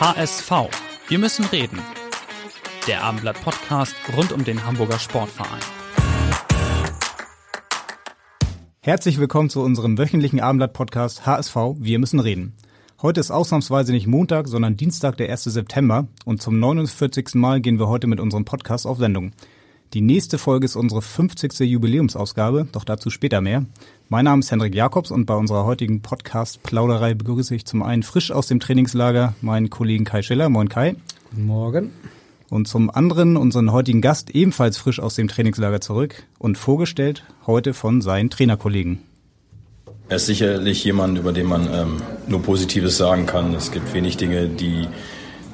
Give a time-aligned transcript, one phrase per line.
[0.00, 0.52] HSV.
[1.08, 1.80] Wir müssen reden.
[2.86, 5.58] Der Abendblatt Podcast rund um den Hamburger Sportverein.
[8.80, 11.56] Herzlich willkommen zu unserem wöchentlichen Abendblatt Podcast HSV.
[11.78, 12.54] Wir müssen reden.
[13.02, 15.42] Heute ist ausnahmsweise nicht Montag, sondern Dienstag, der 1.
[15.42, 17.34] September und zum 49.
[17.34, 19.32] Mal gehen wir heute mit unserem Podcast auf Sendung.
[19.94, 21.60] Die nächste Folge ist unsere 50.
[21.60, 23.64] Jubiläumsausgabe, doch dazu später mehr.
[24.10, 28.30] Mein Name ist Hendrik Jakobs und bei unserer heutigen Podcast-Plauderei begrüße ich zum einen frisch
[28.30, 30.50] aus dem Trainingslager meinen Kollegen Kai Schiller.
[30.50, 30.96] Moin Kai.
[31.32, 31.92] Morgen.
[32.50, 37.72] Und zum anderen unseren heutigen Gast ebenfalls frisch aus dem Trainingslager zurück und vorgestellt heute
[37.72, 38.98] von seinen Trainerkollegen.
[40.10, 43.54] Er ist sicherlich jemand, über den man ähm, nur Positives sagen kann.
[43.54, 44.86] Es gibt wenig Dinge, die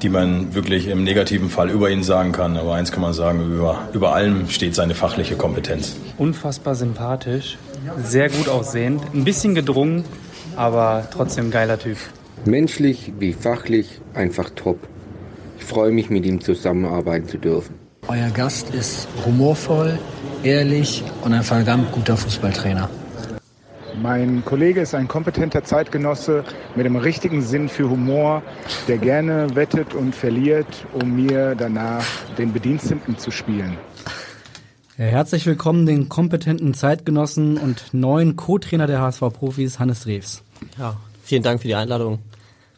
[0.05, 2.57] die man wirklich im negativen Fall über ihn sagen kann.
[2.57, 5.95] Aber eins kann man sagen, über, über allem steht seine fachliche Kompetenz.
[6.19, 7.57] Unfassbar sympathisch,
[8.03, 10.03] sehr gut aussehend, ein bisschen gedrungen,
[10.55, 11.97] aber trotzdem geiler Typ.
[12.45, 14.77] Menschlich wie fachlich einfach top.
[15.57, 17.73] Ich freue mich, mit ihm zusammenarbeiten zu dürfen.
[18.07, 19.97] Euer Gast ist humorvoll,
[20.43, 22.91] ehrlich und ein verdammt guter Fußballtrainer.
[24.01, 26.43] Mein Kollege ist ein kompetenter Zeitgenosse
[26.75, 28.43] mit dem richtigen Sinn für Humor,
[28.87, 32.05] der gerne wettet und verliert, um mir danach
[32.37, 33.77] den Bediensteten zu spielen.
[34.97, 40.43] Ja, herzlich willkommen den kompetenten Zeitgenossen und neuen Co-Trainer der HSV-Profis, Hannes Rews.
[40.77, 42.19] Ja, vielen Dank für die Einladung.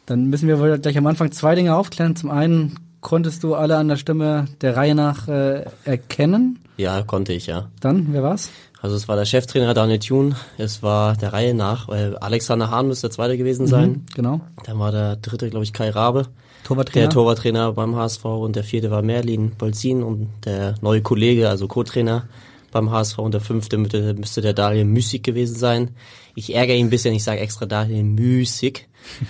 [0.05, 2.15] Dann müssen wir gleich am Anfang zwei Dinge aufklären.
[2.15, 6.59] Zum einen, konntest du alle an der Stimme der Reihe nach äh, erkennen?
[6.77, 7.69] Ja, konnte ich, ja.
[7.79, 8.49] Dann, wer war's?
[8.81, 12.87] Also es war der Cheftrainer Daniel Thun, es war der Reihe nach, weil Alexander Hahn
[12.87, 13.89] müsste der zweite gewesen sein.
[13.89, 14.41] Mhm, genau.
[14.65, 16.27] Dann war der dritte, glaube ich, Kai Rabe.
[16.63, 17.07] Torwarttrainer.
[17.07, 21.67] Der Torwarttrainer beim HSV und der vierte war Merlin Bolzin und der neue Kollege, also
[21.67, 22.27] Co-Trainer
[22.71, 25.95] beim HSV und der fünfte müsste, müsste der Daniel Müßig gewesen sein.
[26.35, 28.87] Ich ärgere ihn ein bisschen, ich sage extra Daniel Müßig.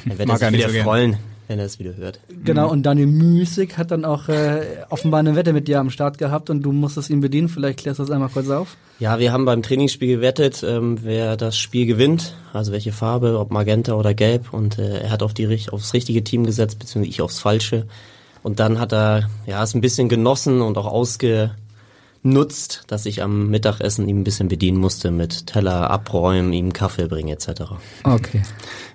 [0.09, 2.19] Er wird sich wieder so freuen, wenn er es wieder hört.
[2.43, 6.17] Genau, und Daniel Müßig hat dann auch äh, offenbar eine Wette mit dir am Start
[6.17, 7.49] gehabt und du musstest ihn bedienen.
[7.49, 8.75] Vielleicht klärst du das einmal kurz auf.
[8.99, 13.51] Ja, wir haben beim Trainingsspiel gewettet, ähm, wer das Spiel gewinnt, also welche Farbe, ob
[13.51, 14.53] Magenta oder Gelb.
[14.53, 17.85] Und äh, er hat auf die, aufs richtige Team gesetzt, beziehungsweise ich aufs falsche.
[18.43, 23.49] Und dann hat er ja es ein bisschen genossen und auch ausgenutzt, dass ich am
[23.49, 27.63] Mittagessen ihm ein bisschen bedienen musste mit Teller abräumen, ihm Kaffee bringen etc.
[28.03, 28.41] Okay.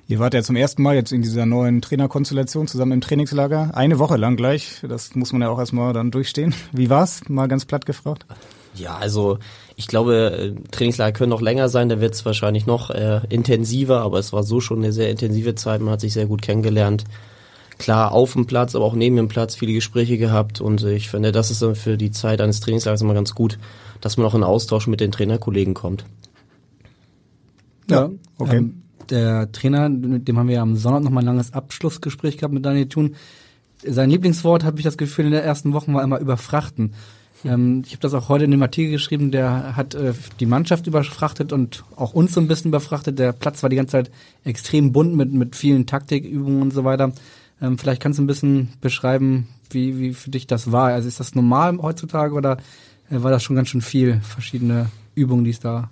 [0.08, 3.70] Ihr wart ja zum ersten Mal jetzt in dieser neuen Trainerkonstellation zusammen im Trainingslager.
[3.74, 4.82] Eine Woche lang gleich.
[4.86, 6.54] Das muss man ja auch erstmal dann durchstehen.
[6.72, 7.28] Wie war's?
[7.28, 8.26] Mal ganz platt gefragt.
[8.74, 9.38] Ja, also
[9.76, 14.18] ich glaube, Trainingslager können noch länger sein, da wird es wahrscheinlich noch äh, intensiver, aber
[14.18, 17.04] es war so schon eine sehr intensive Zeit, man hat sich sehr gut kennengelernt.
[17.78, 21.32] Klar, auf dem Platz, aber auch neben dem Platz viele Gespräche gehabt und ich finde,
[21.32, 23.58] das ist dann für die Zeit eines Trainingslagers immer ganz gut,
[24.00, 26.04] dass man auch in Austausch mit den Trainerkollegen kommt.
[27.90, 28.58] Ja, okay.
[28.58, 28.81] Ähm,
[29.12, 32.88] der Trainer, mit dem haben wir am Sonntag nochmal ein langes Abschlussgespräch gehabt mit Daniel
[32.88, 33.14] Thun.
[33.84, 36.94] Sein Lieblingswort, habe ich das Gefühl, in der ersten Woche war immer überfrachten.
[37.44, 40.86] Ähm, ich habe das auch heute in dem Artikel geschrieben, der hat äh, die Mannschaft
[40.86, 43.18] überfrachtet und auch uns so ein bisschen überfrachtet.
[43.18, 44.10] Der Platz war die ganze Zeit
[44.44, 47.12] extrem bunt mit, mit vielen Taktikübungen und so weiter.
[47.60, 50.88] Ähm, vielleicht kannst du ein bisschen beschreiben, wie, wie für dich das war.
[50.88, 52.58] Also ist das normal heutzutage oder
[53.10, 55.90] äh, war das schon ganz schön viel verschiedene Übungen, die es da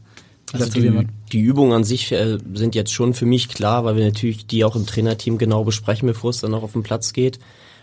[0.52, 4.04] also die, die Übungen an sich äh, sind jetzt schon für mich klar, weil wir
[4.04, 7.38] natürlich die auch im Trainerteam genau besprechen, bevor es dann auch auf den Platz geht.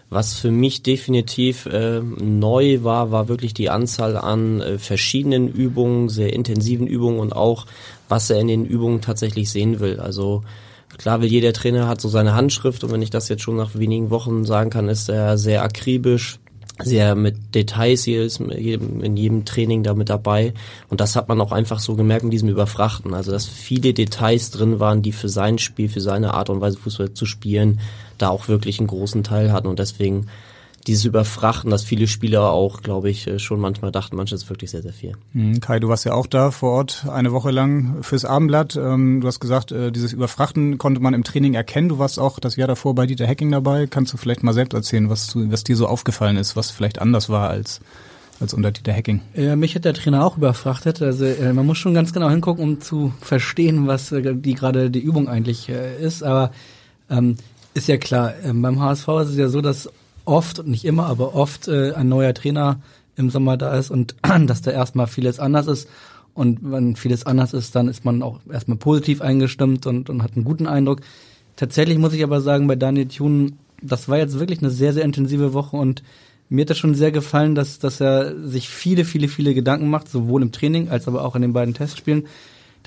[0.10, 6.08] Was für mich definitiv äh, neu war, war wirklich die Anzahl an äh, verschiedenen Übungen,
[6.08, 7.66] sehr intensiven Übungen und auch,
[8.08, 10.00] was er in den Übungen tatsächlich sehen will.
[10.00, 10.44] Also
[10.98, 13.76] klar will jeder Trainer hat so seine Handschrift und wenn ich das jetzt schon nach
[13.76, 16.40] wenigen Wochen sagen kann, ist er sehr akribisch,
[16.80, 20.54] sehr mit Details hier ist in jedem Training da mit dabei.
[20.90, 24.52] Und das hat man auch einfach so gemerkt in diesem Überfrachten, also dass viele Details
[24.52, 27.80] drin waren, die für sein Spiel, für seine Art und Weise Fußball zu spielen,
[28.18, 29.68] da auch wirklich einen großen Teil hatten.
[29.68, 30.28] Und deswegen
[30.88, 34.72] dieses Überfrachten, dass viele Spieler auch, glaube ich, äh, schon manchmal dachten, manches ist wirklich
[34.72, 35.14] sehr, sehr viel.
[35.34, 38.76] Mhm, Kai, du warst ja auch da vor Ort eine Woche lang fürs Abendblatt.
[38.78, 41.90] Ähm, du hast gesagt, äh, dieses Überfrachten konnte man im Training erkennen.
[41.90, 43.88] Du warst auch das Jahr davor bei Dieter Hacking dabei.
[43.88, 47.00] Kannst du vielleicht mal selbst erzählen, was, du, was dir so aufgefallen ist, was vielleicht
[47.00, 47.82] anders war als
[48.40, 49.22] als unter Dieter Hacking.
[49.34, 51.02] Ja, mich hat der Trainer auch überfrachtet.
[51.02, 54.92] Also äh, man muss schon ganz genau hingucken, um zu verstehen, was äh, die gerade
[54.92, 56.24] die Übung eigentlich äh, ist.
[56.24, 56.52] Aber
[57.10, 57.38] ähm,
[57.74, 59.90] ist ja klar, ähm, beim HSV ist es ja so, dass
[60.28, 62.80] oft, nicht immer, aber oft äh, ein neuer Trainer
[63.16, 64.16] im Sommer da ist und
[64.48, 65.90] dass da erstmal vieles anders ist.
[66.34, 70.36] Und wenn vieles anders ist, dann ist man auch erstmal positiv eingestimmt und, und hat
[70.36, 71.02] einen guten Eindruck.
[71.56, 75.04] Tatsächlich muss ich aber sagen, bei Daniel Thune, das war jetzt wirklich eine sehr, sehr
[75.04, 76.04] intensive Woche und
[76.50, 80.10] mir hat das schon sehr gefallen, dass, dass er sich viele, viele, viele Gedanken macht,
[80.10, 82.28] sowohl im Training als aber auch in den beiden Testspielen.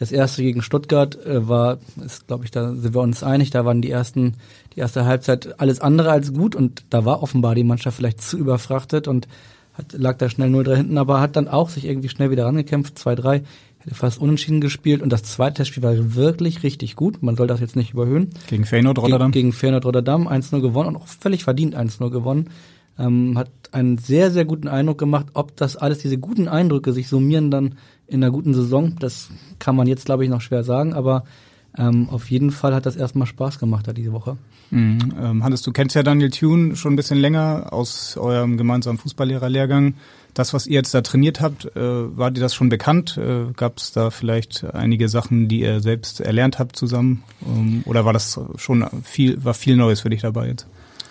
[0.00, 3.67] Das erste gegen Stuttgart äh, war, ist glaube ich, da sind wir uns einig, da
[3.67, 4.32] waren die ersten,
[4.75, 8.38] die erste Halbzeit alles andere als gut und da war offenbar die Mannschaft vielleicht zu
[8.38, 9.29] überfrachtet und
[9.75, 12.97] hat, lag da schnell 0-3 hinten, aber hat dann auch sich irgendwie schnell wieder rangekämpft,
[12.97, 13.43] 2-3,
[13.81, 17.61] hätte fast unentschieden gespielt und das zweite Testspiel war wirklich richtig gut, man soll das
[17.61, 18.31] jetzt nicht überhöhen.
[18.49, 19.32] Gegen Feyenoord Rotterdam?
[19.32, 22.49] Gegen, gegen Feyenoord Rotterdam, 1-0 gewonnen und auch völlig verdient 1-0 gewonnen
[23.00, 25.26] ähm, hat einen sehr, sehr guten Eindruck gemacht.
[25.35, 27.76] Ob das alles, diese guten Eindrücke sich summieren dann
[28.11, 31.25] in einer guten Saison, das kann man jetzt, glaube ich, noch schwer sagen, aber
[31.79, 34.37] ähm, auf jeden Fall hat das erstmal Spaß gemacht da diese Woche.
[34.71, 35.15] Mhm.
[35.21, 39.95] Ähm, Hannes, du kennst ja Daniel Thune schon ein bisschen länger aus eurem gemeinsamen Fußballlehrerlehrgang.
[40.35, 41.81] Das, was ihr jetzt da trainiert habt, äh,
[42.17, 43.17] war dir das schon bekannt?
[43.17, 47.23] Äh, Gab es da vielleicht einige Sachen, die ihr selbst erlernt habt zusammen?
[47.45, 50.67] Ähm, oder war das schon viel, war viel Neues für dich dabei jetzt?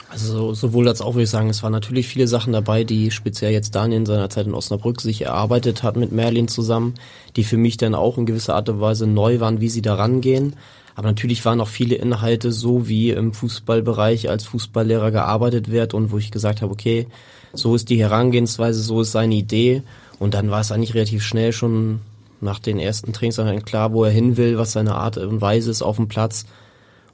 [0.10, 3.52] Also sowohl als auch würde ich sagen, es waren natürlich viele Sachen dabei, die speziell
[3.52, 6.96] jetzt Daniel in seiner Zeit in Osnabrück sich erarbeitet hat mit Merlin zusammen,
[7.36, 9.94] die für mich dann auch in gewisser Art und Weise neu waren, wie sie da
[9.94, 10.56] rangehen.
[10.96, 16.12] Aber natürlich waren auch viele Inhalte so, wie im Fußballbereich als Fußballlehrer gearbeitet wird und
[16.12, 17.08] wo ich gesagt habe, okay,
[17.54, 19.84] so ist die Herangehensweise, so ist seine Idee.
[20.18, 22.02] Und dann war es eigentlich relativ schnell schon
[22.42, 25.82] nach den ersten Trainings klar, wo er hin will, was seine Art und Weise ist
[25.82, 26.46] auf dem Platz.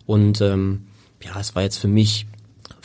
[0.05, 0.85] Und ähm,
[1.23, 2.25] ja, es war jetzt für mich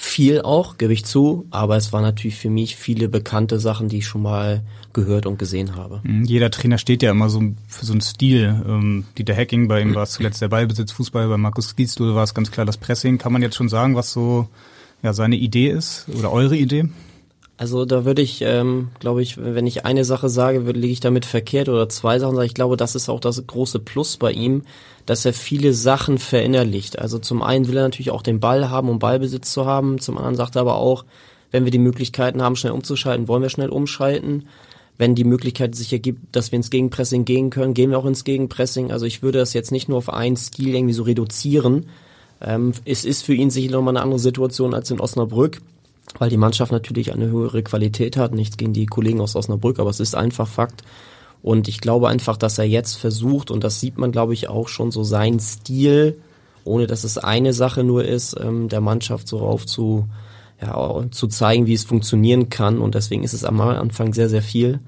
[0.01, 3.99] viel auch, gebe ich zu, aber es waren natürlich für mich viele bekannte Sachen, die
[3.99, 4.63] ich schon mal
[4.95, 6.01] gehört und gesehen habe.
[6.05, 8.63] Mhm, jeder Trainer steht ja immer so für so einen Stil.
[8.67, 12.25] Ähm, Dieter Hacking, bei ihm war es zuletzt der Ballbesitz, Fußball, bei Markus Giesdol war
[12.25, 13.19] es ganz klar das Pressing.
[13.19, 14.49] Kann man jetzt schon sagen, was so
[15.03, 16.89] ja, seine Idee ist oder eure Idee?
[17.61, 21.27] Also da würde ich, ähm, glaube ich, wenn ich eine Sache sage, liege ich damit
[21.27, 22.41] verkehrt oder zwei Sachen.
[22.41, 24.63] Ich glaube, das ist auch das große Plus bei ihm,
[25.05, 26.99] dass er viele Sachen verinnerlicht.
[26.99, 30.01] Also zum einen will er natürlich auch den Ball haben, um Ballbesitz zu haben.
[30.01, 31.05] Zum anderen sagt er aber auch,
[31.51, 34.49] wenn wir die Möglichkeiten haben, schnell umzuschalten, wollen wir schnell umschalten.
[34.97, 38.25] Wenn die Möglichkeit sich ergibt, dass wir ins Gegenpressing gehen können, gehen wir auch ins
[38.25, 38.91] Gegenpressing.
[38.91, 41.91] Also ich würde das jetzt nicht nur auf einen Stil irgendwie so reduzieren.
[42.41, 45.61] Ähm, es ist für ihn sicher nochmal eine andere Situation als in Osnabrück
[46.19, 48.35] weil die Mannschaft natürlich eine höhere Qualität hat.
[48.35, 50.83] Nichts gegen die Kollegen aus Osnabrück, aber es ist einfach Fakt.
[51.43, 54.69] Und ich glaube einfach, dass er jetzt versucht, und das sieht man, glaube ich, auch
[54.69, 56.19] schon so sein Stil,
[56.65, 60.07] ohne dass es eine Sache nur ist, ähm, der Mannschaft so auf zu,
[60.61, 62.79] ja, zu zeigen, wie es funktionieren kann.
[62.79, 64.81] Und deswegen ist es am Anfang sehr, sehr viel.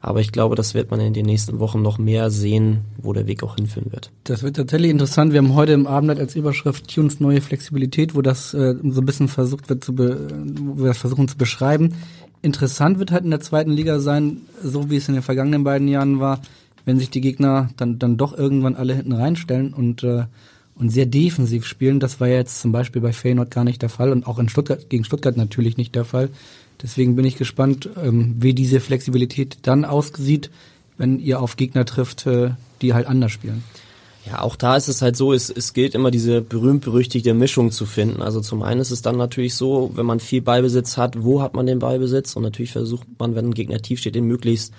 [0.00, 3.26] Aber ich glaube, das wird man in den nächsten Wochen noch mehr sehen, wo der
[3.26, 4.10] Weg auch hinführen wird.
[4.24, 5.32] Das wird tatsächlich interessant.
[5.32, 9.06] Wir haben heute im Abendblatt als Überschrift Tunes neue Flexibilität, wo das äh, so ein
[9.06, 10.28] bisschen versucht wird zu, be
[10.60, 11.94] wo wir das versuchen zu beschreiben.
[12.42, 15.88] Interessant wird halt in der zweiten Liga sein, so wie es in den vergangenen beiden
[15.88, 16.40] Jahren war,
[16.84, 20.26] wenn sich die Gegner dann, dann doch irgendwann alle hinten reinstellen und, äh,
[20.76, 21.98] und sehr defensiv spielen.
[21.98, 24.48] Das war ja jetzt zum Beispiel bei Feyenoord gar nicht der Fall und auch in
[24.48, 26.30] Stuttgart, gegen Stuttgart natürlich nicht der Fall.
[26.82, 30.50] Deswegen bin ich gespannt, ähm, wie diese Flexibilität dann aussieht,
[30.96, 32.50] wenn ihr auf Gegner trifft, äh,
[32.82, 33.64] die halt anders spielen.
[34.26, 37.86] Ja, auch da ist es halt so, es, es gilt immer diese berühmt-berüchtigte Mischung zu
[37.86, 38.20] finden.
[38.20, 41.54] Also zum einen ist es dann natürlich so, wenn man viel Ballbesitz hat, wo hat
[41.54, 42.36] man den Ballbesitz?
[42.36, 44.74] Und natürlich versucht man, wenn ein Gegner tief steht, den möglichst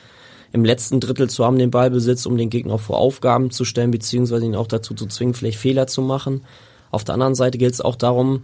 [0.51, 4.45] im letzten Drittel zu haben, den Ballbesitz, um den Gegner vor Aufgaben zu stellen, beziehungsweise
[4.45, 6.41] ihn auch dazu zu zwingen, vielleicht Fehler zu machen.
[6.91, 8.43] Auf der anderen Seite gilt es auch darum,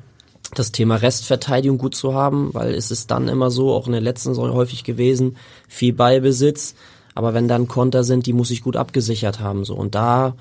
[0.54, 4.02] das Thema Restverteidigung gut zu haben, weil es ist dann immer so, auch in der
[4.02, 5.38] letzten Saison häufig gewesen,
[5.68, 6.76] viel Ballbesitz,
[7.14, 9.76] aber wenn dann Konter sind, die muss ich gut abgesichert haben, so.
[9.76, 10.36] Und da,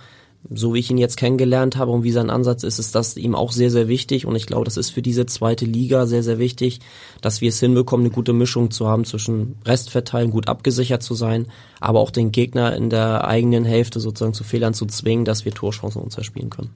[0.52, 3.34] so wie ich ihn jetzt kennengelernt habe und wie sein Ansatz ist, ist das ihm
[3.34, 6.38] auch sehr, sehr wichtig und ich glaube, das ist für diese zweite Liga sehr, sehr
[6.38, 6.80] wichtig,
[7.23, 11.46] dass wir es hinbekommen, eine gute Mischung zu haben zwischen Restverteidigung, gut abgesichert zu sein,
[11.80, 15.52] aber auch den Gegner in der eigenen Hälfte sozusagen zu Fehlern zu zwingen, dass wir
[15.52, 16.70] Torchancen uns erspielen können.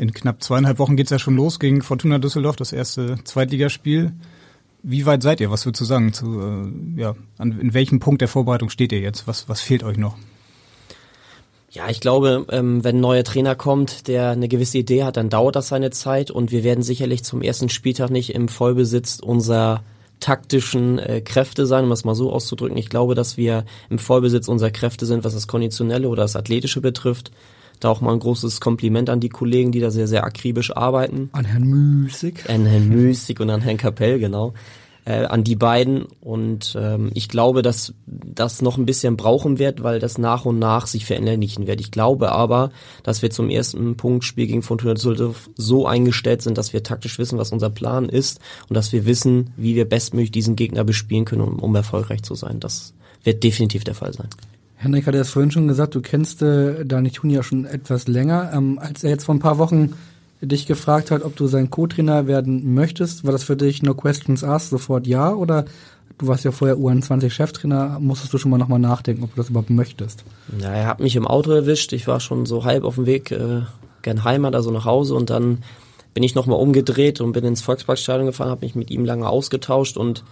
[0.00, 4.12] In knapp zweieinhalb Wochen geht's ja schon los gegen Fortuna Düsseldorf, das erste Zweitligaspiel.
[4.82, 5.50] Wie weit seid ihr?
[5.50, 6.14] Was würdest du sagen?
[6.14, 9.28] Zu, äh, ja, an, in welchem Punkt der Vorbereitung steht ihr jetzt?
[9.28, 10.16] Was, was fehlt euch noch?
[11.70, 15.28] Ja, ich glaube, ähm, wenn ein neuer Trainer kommt, der eine gewisse Idee hat, dann
[15.28, 19.82] dauert das seine Zeit und wir werden sicherlich zum ersten Spieltag nicht im Vollbesitz unserer
[20.18, 22.78] taktischen äh, Kräfte sein, um es mal so auszudrücken.
[22.78, 26.80] Ich glaube, dass wir im Vollbesitz unserer Kräfte sind, was das Konditionelle oder das Athletische
[26.80, 27.32] betrifft.
[27.80, 31.30] Da auch mal ein großes Kompliment an die Kollegen, die da sehr, sehr akribisch arbeiten.
[31.32, 32.48] An Herrn Müßig.
[32.48, 34.54] An Herrn Müßig und an Herrn Kapell, genau.
[35.04, 36.04] äh, an die beiden.
[36.20, 40.58] Und ähm, ich glaube, dass das noch ein bisschen brauchen wird, weil das nach und
[40.58, 41.80] nach sich verinnerlichen wird.
[41.80, 42.70] Ich glaube aber,
[43.02, 47.38] dass wir zum ersten Punktspiel gegen Fortuna Düsseldorf so eingestellt sind, dass wir taktisch wissen,
[47.38, 51.42] was unser Plan ist und dass wir wissen, wie wir bestmöglich diesen Gegner bespielen können,
[51.42, 52.60] um, um erfolgreich zu sein.
[52.60, 52.94] Das
[53.24, 54.28] wird definitiv der Fall sein.
[54.82, 58.50] Henrik hat es vorhin schon gesagt, du kennst äh, Dani Thun ja schon etwas länger.
[58.54, 59.92] Ähm, als er jetzt vor ein paar Wochen
[60.40, 64.42] dich gefragt hat, ob du sein Co-Trainer werden möchtest, war das für dich no questions
[64.42, 65.34] asked, sofort ja?
[65.34, 65.66] Oder
[66.16, 69.68] du warst ja vorher U21-Cheftrainer, musstest du schon mal nochmal nachdenken, ob du das überhaupt
[69.68, 70.24] möchtest?
[70.58, 71.92] Ja, er hat mich im Auto erwischt.
[71.92, 73.60] Ich war schon so halb auf dem Weg äh,
[74.00, 75.58] gern Heimat, also nach Hause und dann
[76.14, 79.98] bin ich nochmal umgedreht und bin ins Volksparkstadion gefahren, habe mich mit ihm lange ausgetauscht
[79.98, 80.24] und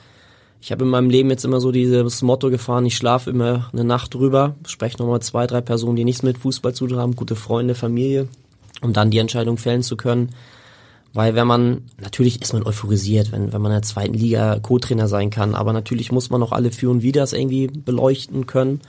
[0.60, 3.84] ich habe in meinem Leben jetzt immer so dieses Motto gefahren, ich schlafe immer eine
[3.84, 7.36] Nacht drüber, spreche nochmal zwei, drei Personen, die nichts mit Fußball zu tun haben, gute
[7.36, 8.28] Freunde, Familie
[8.82, 10.30] um dann die Entscheidung fällen zu können.
[11.14, 15.08] Weil wenn man, natürlich ist man euphorisiert, wenn, wenn man in der zweiten Liga Co-Trainer
[15.08, 18.80] sein kann, aber natürlich muss man auch alle Für und Widers irgendwie beleuchten können.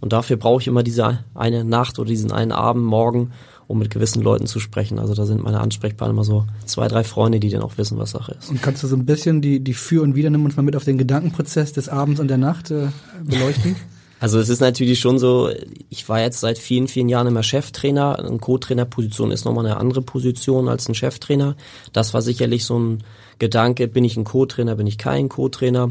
[0.00, 3.32] Und dafür brauche ich immer diese eine Nacht oder diesen einen Abend, morgen,
[3.68, 4.98] um mit gewissen Leuten zu sprechen.
[4.98, 8.10] Also da sind meine Ansprechpartner immer so zwei, drei Freunde, die dann auch wissen, was
[8.10, 8.50] Sache ist.
[8.50, 10.74] Und kannst du so ein bisschen die, die Für und Wider, nimm uns mal mit
[10.74, 12.88] auf den Gedankenprozess des Abends und der Nacht äh,
[13.22, 13.76] beleuchten?
[14.20, 15.48] Also es ist natürlich schon so,
[15.90, 18.18] ich war jetzt seit vielen, vielen Jahren immer Cheftrainer.
[18.18, 21.54] Eine Co-Trainer-Position ist nochmal eine andere Position als ein Cheftrainer.
[21.92, 23.04] Das war sicherlich so ein
[23.38, 25.90] Gedanke, bin ich ein Co-Trainer, bin ich kein Co-Trainer.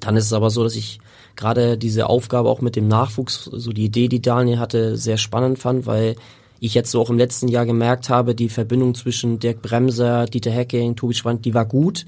[0.00, 0.98] Dann ist es aber so, dass ich
[1.36, 5.60] gerade diese Aufgabe auch mit dem Nachwuchs, so die Idee, die Daniel hatte, sehr spannend
[5.60, 6.16] fand, weil
[6.60, 10.50] ich jetzt so auch im letzten Jahr gemerkt habe, die Verbindung zwischen Dirk Bremser, Dieter
[10.50, 12.06] Hecking, Tobi Schwand, die war gut.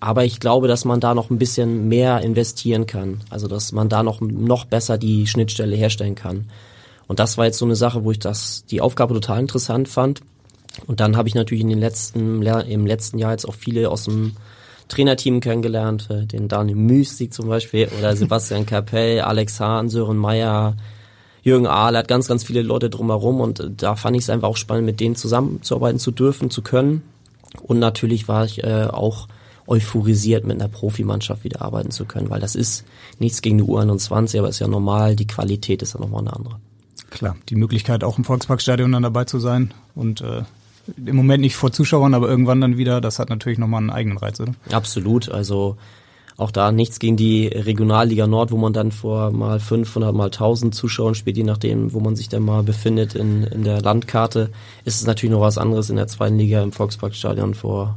[0.00, 3.20] Aber ich glaube, dass man da noch ein bisschen mehr investieren kann.
[3.30, 6.46] Also, dass man da noch, noch besser die Schnittstelle herstellen kann.
[7.06, 10.20] Und das war jetzt so eine Sache, wo ich das, die Aufgabe total interessant fand.
[10.86, 14.04] Und dann habe ich natürlich in den letzten, im letzten Jahr jetzt auch viele aus
[14.04, 14.32] dem
[14.88, 20.76] Trainerteam kennengelernt, äh, den Daniel Mystik zum Beispiel oder Sebastian Kapell, Alex Hahn, Sören Meyer,
[21.42, 24.56] Jürgen Ahl, hat ganz, ganz viele Leute drumherum und da fand ich es einfach auch
[24.56, 27.02] spannend, mit denen zusammenzuarbeiten zu dürfen, zu können.
[27.62, 29.28] Und natürlich war ich äh, auch
[29.66, 32.84] euphorisiert, mit einer Profimannschaft wieder arbeiten zu können, weil das ist
[33.18, 36.56] nichts gegen die U21, aber ist ja normal, die Qualität ist ja nochmal eine andere.
[37.10, 40.42] Klar, die Möglichkeit auch im Volksparkstadion dann dabei zu sein und äh,
[41.04, 44.18] im Moment nicht vor Zuschauern, aber irgendwann dann wieder, das hat natürlich nochmal einen eigenen
[44.18, 44.54] Reiz, oder?
[44.70, 45.76] Absolut, also
[46.36, 50.74] auch da nichts gegen die Regionalliga Nord, wo man dann vor mal 500 mal 1000
[50.74, 54.50] Zuschauern spielt, je nachdem, wo man sich dann mal befindet in, in der Landkarte,
[54.84, 57.96] ist es natürlich noch was anderes in der zweiten Liga im Volksparkstadion vor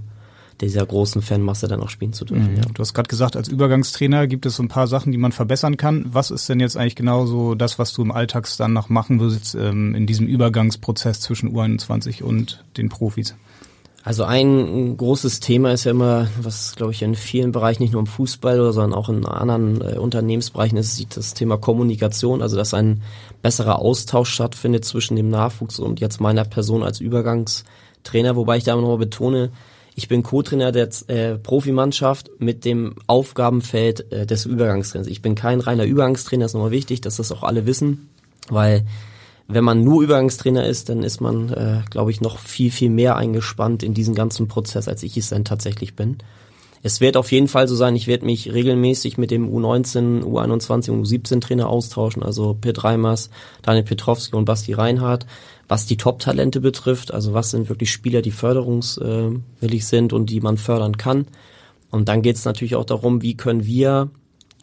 [0.62, 2.52] dieser großen Fanmasse dann auch spielen zu dürfen.
[2.52, 2.58] Mhm.
[2.58, 2.64] Ja.
[2.74, 5.78] Du hast gerade gesagt, als Übergangstrainer gibt es so ein paar Sachen, die man verbessern
[5.78, 6.06] kann.
[6.08, 9.20] Was ist denn jetzt eigentlich genau so das, was du im Alltags dann noch machen
[9.20, 13.36] würdest ähm, in diesem Übergangsprozess zwischen U21 und den Profis?
[14.06, 18.02] Also ein großes Thema ist ja immer, was glaube ich in vielen Bereichen, nicht nur
[18.02, 23.02] im Fußball, sondern auch in anderen äh, Unternehmensbereichen ist, das Thema Kommunikation, also dass ein
[23.42, 28.76] besserer Austausch stattfindet zwischen dem Nachwuchs und jetzt meiner Person als Übergangstrainer, wobei ich da
[28.76, 29.50] nochmal betone,
[29.96, 35.08] ich bin Co-Trainer der äh, Profimannschaft mit dem Aufgabenfeld äh, des Übergangstrainers.
[35.08, 38.08] Ich bin kein reiner Übergangstrainer, ist nochmal wichtig, dass das auch alle wissen,
[38.50, 38.86] weil
[39.48, 43.16] wenn man nur Übergangstrainer ist, dann ist man, äh, glaube ich, noch viel, viel mehr
[43.16, 46.18] eingespannt in diesen ganzen Prozess, als ich es dann tatsächlich bin.
[46.82, 50.92] Es wird auf jeden Fall so sein, ich werde mich regelmäßig mit dem U19, U21
[50.92, 53.32] und U17 Trainer austauschen, also Pitt Reimers,
[53.64, 55.26] Daniel Petrovski und Basti Reinhardt
[55.68, 60.58] was die Top-Talente betrifft, also was sind wirklich Spieler, die förderungswillig sind und die man
[60.58, 61.28] fördern kann.
[61.90, 64.10] Und dann geht es natürlich auch darum, wie können wir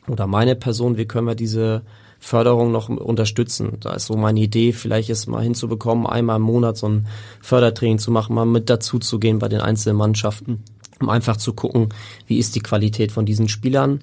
[0.09, 1.83] oder meine Person, wie können wir diese
[2.25, 3.79] Förderung noch unterstützen.
[3.81, 7.09] Da ist so meine Idee, vielleicht es mal hinzubekommen, einmal im Monat so ein
[7.41, 10.63] Fördertraining zu machen, mal mit dazu zu gehen bei den einzelnen Mannschaften,
[11.01, 11.89] um einfach zu gucken,
[12.29, 14.03] wie ist die Qualität von diesen Spielern.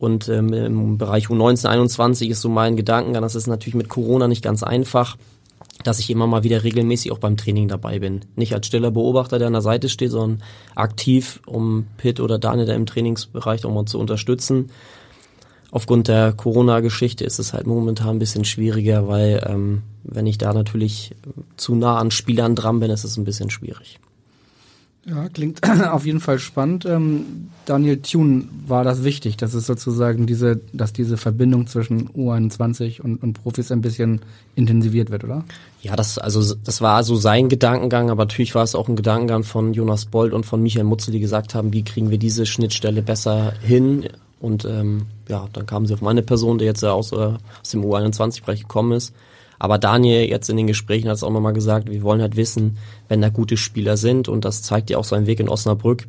[0.00, 4.26] Und ähm, im Bereich U19, 21 ist so mein Gedankengang, das ist natürlich mit Corona
[4.26, 5.16] nicht ganz einfach
[5.84, 8.20] dass ich immer mal wieder regelmäßig auch beim Training dabei bin.
[8.36, 10.42] Nicht als stiller Beobachter, der an der Seite steht, sondern
[10.74, 14.70] aktiv, um Pitt oder Daniel da im Trainingsbereich auch mal zu unterstützen.
[15.72, 20.52] Aufgrund der Corona-Geschichte ist es halt momentan ein bisschen schwieriger, weil ähm, wenn ich da
[20.52, 21.14] natürlich
[21.56, 24.00] zu nah an Spielern dran bin, ist es ein bisschen schwierig.
[25.06, 25.60] Ja, klingt
[25.90, 26.84] auf jeden Fall spannend.
[26.84, 33.00] Ähm, Daniel Thune war das wichtig, dass es sozusagen diese, dass diese Verbindung zwischen U21
[33.00, 34.20] und, und Profis ein bisschen
[34.56, 35.44] intensiviert wird, oder?
[35.82, 39.44] Ja, das, also, das war so sein Gedankengang, aber natürlich war es auch ein Gedankengang
[39.44, 43.02] von Jonas Bold und von Michael Mutze, die gesagt haben, wie kriegen wir diese Schnittstelle
[43.02, 44.06] besser hin?
[44.40, 47.84] Und ähm, ja, dann kamen sie auf meine Person, der jetzt aus, äh, aus dem
[47.84, 49.14] U21-Bereich gekommen ist
[49.60, 52.78] aber Daniel jetzt in den Gesprächen hat es auch nochmal gesagt, wir wollen halt wissen,
[53.08, 56.08] wenn da gute Spieler sind und das zeigt ja auch sein Weg in Osnabrück,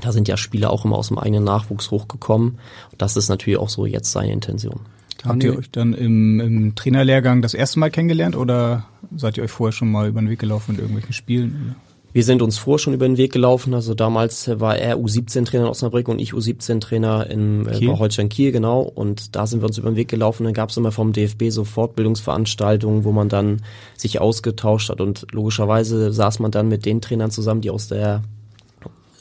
[0.00, 2.58] Da sind ja Spieler auch immer aus dem eigenen Nachwuchs hochgekommen.
[2.98, 4.80] Das ist natürlich auch so jetzt seine Intention.
[5.24, 8.84] Habt ihr euch dann im, im Trainerlehrgang das erste Mal kennengelernt oder
[9.16, 11.76] seid ihr euch vorher schon mal über den Weg gelaufen in irgendwelchen Spielen?
[12.12, 13.72] Wir sind uns vorher schon über den Weg gelaufen.
[13.72, 18.52] Also damals war er U17-Trainer in Osnabrück und ich U17-Trainer in äh, bei Holstein Kiel,
[18.52, 18.82] genau.
[18.82, 20.44] Und da sind wir uns über den Weg gelaufen.
[20.44, 23.62] Dann gab es immer vom DFB so Fortbildungsveranstaltungen, wo man dann
[23.96, 25.00] sich ausgetauscht hat.
[25.00, 28.22] Und logischerweise saß man dann mit den Trainern zusammen, die aus der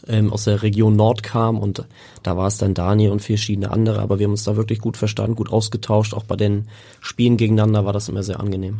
[0.08, 1.86] ähm, aus der Region Nord kamen und
[2.24, 4.98] da war es dann Daniel und verschiedene andere, aber wir haben uns da wirklich gut
[4.98, 6.16] verstanden, gut ausgetauscht.
[6.16, 6.68] Auch bei den
[7.00, 8.80] Spielen gegeneinander war das immer sehr angenehm.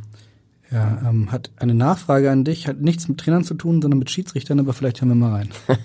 [0.72, 4.10] Ja, ähm, hat eine Nachfrage an dich, hat nichts mit Trainern zu tun, sondern mit
[4.10, 5.50] Schiedsrichtern, aber vielleicht hören wir mal rein.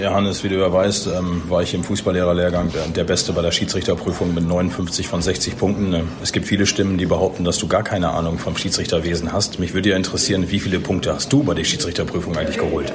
[0.00, 3.40] Ja, Hannes, wie du ja weißt, ähm, war ich im Fußballlehrerlehrgang der, der Beste bei
[3.42, 5.92] der Schiedsrichterprüfung mit 59 von 60 Punkten.
[5.92, 9.60] Ähm, es gibt viele Stimmen, die behaupten, dass du gar keine Ahnung vom Schiedsrichterwesen hast.
[9.60, 12.92] Mich würde ja interessieren, wie viele Punkte hast du bei der Schiedsrichterprüfung eigentlich geholt?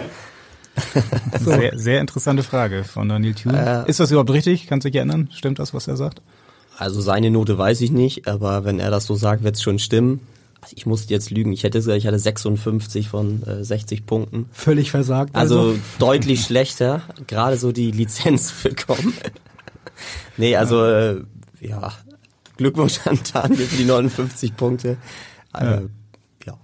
[1.39, 1.51] so.
[1.51, 3.85] sehr, sehr interessante Frage von Daniel Thune.
[3.85, 4.67] Äh, Ist das überhaupt richtig?
[4.67, 5.29] Kannst du dich erinnern?
[5.33, 6.21] Stimmt das, was er sagt?
[6.77, 9.79] Also seine Note weiß ich nicht, aber wenn er das so sagt, wird es schon
[9.79, 10.19] stimmen.
[10.61, 11.51] Also ich musste jetzt lügen.
[11.53, 14.47] Ich hätte gesagt, ich hatte 56 von äh, 60 Punkten.
[14.51, 15.35] Völlig versagt.
[15.35, 15.79] Also, also.
[15.99, 17.01] deutlich schlechter.
[17.27, 19.13] Gerade so die Lizenz bekommen.
[20.37, 21.21] nee, also äh,
[21.59, 21.93] ja,
[22.57, 24.97] Glückwunsch an Daniel für die 59 Punkte.
[25.53, 25.81] Äh, ja.
[26.45, 26.57] ja.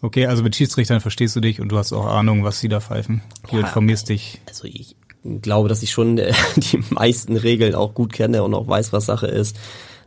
[0.00, 2.80] Okay, also mit Schiedsrichtern verstehst du dich und du hast auch Ahnung, was sie da
[2.80, 3.22] pfeifen.
[3.50, 4.40] Du ja, informierst dich.
[4.48, 4.96] Also ich
[5.42, 9.06] glaube, dass ich schon äh, die meisten Regeln auch gut kenne und auch weiß, was
[9.06, 9.56] Sache ist.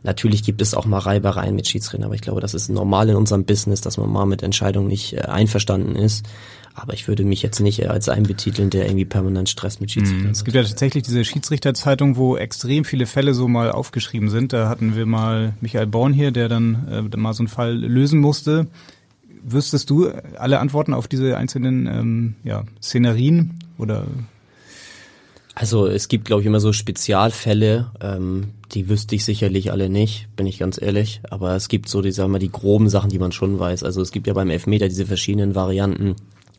[0.02, 3.16] Natürlich gibt es auch mal Reibereien mit Schiedsrichtern, aber ich glaube, das ist normal in
[3.16, 6.26] unserem Business, dass man mal mit Entscheidungen nicht äh, einverstanden ist.
[6.74, 10.28] Aber ich würde mich jetzt nicht als einen betiteln, der irgendwie permanent Stress mit Schiedsrichtern
[10.28, 10.36] hat.
[10.36, 14.52] Es gibt ja tatsächlich diese Schiedsrichterzeitung, wo extrem viele Fälle so mal aufgeschrieben sind.
[14.52, 18.20] Da hatten wir mal Michael Born hier, der dann äh, mal so einen Fall lösen
[18.20, 18.68] musste.
[19.42, 24.06] Wüsstest du alle Antworten auf diese einzelnen ähm, ja, Szenerien oder
[25.58, 30.28] also es gibt, glaube ich, immer so Spezialfälle, ähm, die wüsste ich sicherlich alle nicht,
[30.36, 31.20] bin ich ganz ehrlich.
[31.30, 33.82] Aber es gibt so, die sagen wir, die groben Sachen, die man schon weiß.
[33.82, 36.14] Also es gibt ja beim Elfmeter diese verschiedenen Varianten.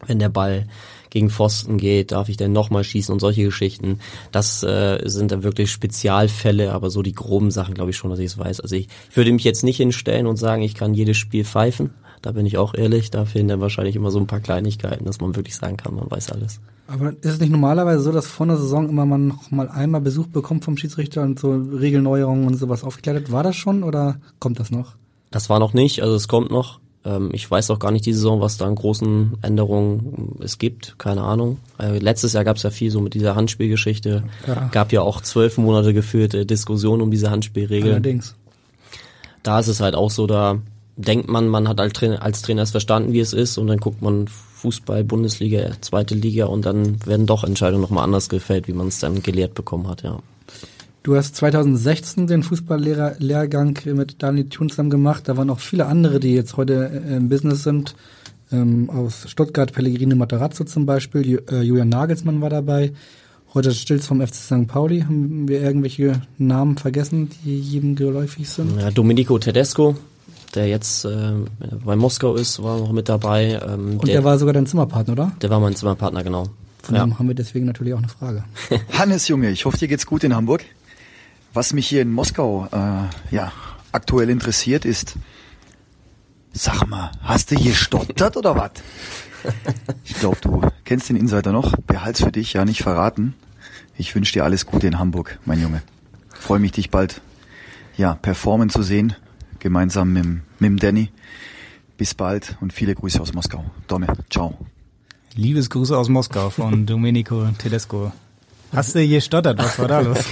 [0.05, 0.67] Wenn der Ball
[1.11, 3.99] gegen Pfosten geht, darf ich denn nochmal schießen und solche Geschichten.
[4.33, 8.19] Das äh, sind dann wirklich Spezialfälle, aber so die groben Sachen glaube ich schon, dass
[8.19, 8.59] ich es weiß.
[8.59, 11.91] Also ich, würde mich jetzt nicht hinstellen und sagen, ich kann jedes Spiel pfeifen.
[12.21, 15.21] Da bin ich auch ehrlich, da fehlen dann wahrscheinlich immer so ein paar Kleinigkeiten, dass
[15.21, 16.59] man wirklich sagen kann, man weiß alles.
[16.91, 20.01] Aber ist es nicht normalerweise so, dass vor einer Saison immer man noch mal einmal
[20.01, 24.59] Besuch bekommt vom Schiedsrichter und so Regelneuerungen und sowas aufgeklärt War das schon oder kommt
[24.59, 24.95] das noch?
[25.29, 26.79] Das war noch nicht, also es kommt noch.
[27.05, 30.97] Ähm, ich weiß auch gar nicht die Saison, was da an großen Änderungen es gibt,
[30.97, 31.59] keine Ahnung.
[31.77, 34.23] Äh, letztes Jahr gab es ja viel so mit dieser Handspielgeschichte.
[34.47, 34.69] Ja.
[34.71, 37.91] Gab ja auch zwölf Monate geführte Diskussionen um diese Handspielregel.
[37.91, 38.35] Allerdings.
[39.43, 40.57] Da ist es halt auch so, da
[40.97, 43.77] denkt man, man hat als Trainer, als Trainer es verstanden, wie es ist und dann
[43.77, 44.27] guckt man
[44.59, 48.99] Fußball, Bundesliga, zweite Liga und dann werden doch Entscheidungen nochmal anders gefällt, wie man es
[48.99, 50.19] dann gelehrt bekommen hat, ja.
[51.01, 55.29] Du hast 2016 den Fußballlehrgang mit Daniel Thun zusammen gemacht.
[55.29, 57.95] Da waren auch viele andere, die jetzt heute äh, im Business sind.
[58.51, 61.41] Ähm, aus Stuttgart Pellegrine Matarazzo zum Beispiel.
[61.49, 62.91] Äh, Julian Nagelsmann war dabei.
[63.55, 64.67] Roger Stilz vom FC St.
[64.67, 65.01] Pauli.
[65.01, 68.79] Haben wir irgendwelche Namen vergessen, die jedem geläufig sind?
[68.79, 69.95] Ja, Domenico Tedesco,
[70.55, 71.33] der jetzt äh,
[71.83, 73.59] bei Moskau ist, war noch mit dabei.
[73.63, 75.31] Ähm, Und der, der, war sogar dein Zimmerpartner, oder?
[75.41, 76.45] Der war mein Zimmerpartner, genau.
[76.81, 77.03] Von ja.
[77.05, 78.43] dem haben wir deswegen natürlich auch eine Frage.
[78.97, 80.65] Hannes Junge, ich hoffe, dir geht's gut in Hamburg.
[81.53, 83.51] Was mich hier in Moskau äh, ja
[83.91, 85.15] aktuell interessiert ist,
[86.53, 88.71] sag mal, hast du hier stottert oder was?
[90.03, 91.77] Ich glaube, du kennst den Insider noch.
[91.87, 93.35] Behalt's für dich, ja nicht verraten.
[93.97, 95.81] Ich wünsche dir alles Gute in Hamburg, mein Junge.
[96.27, 97.21] Freue mich, dich bald
[97.95, 99.15] ja performen zu sehen
[99.59, 101.09] gemeinsam mit, mit dem Danny.
[101.97, 103.65] Bis bald und viele Grüße aus Moskau.
[103.87, 104.57] Donne, ciao.
[105.35, 108.11] Liebesgrüße aus Moskau von Domenico Tedesco.
[108.73, 109.57] Hast du gestottert?
[109.57, 110.19] Was war da los?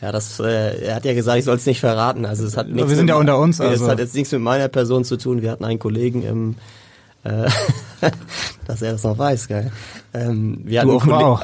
[0.00, 2.24] Ja, das, äh, er hat ja gesagt, ich soll es nicht verraten.
[2.24, 2.88] Also es hat nichts.
[2.88, 3.60] Wir sind ja unter uns.
[3.60, 3.84] Also.
[3.84, 5.42] Es hat jetzt nichts mit meiner Person zu tun.
[5.42, 6.54] Wir hatten einen Kollegen im,
[7.24, 7.50] äh,
[8.66, 9.72] dass er das noch weiß, geil.
[10.14, 11.42] Ähm, wir du hatten auch.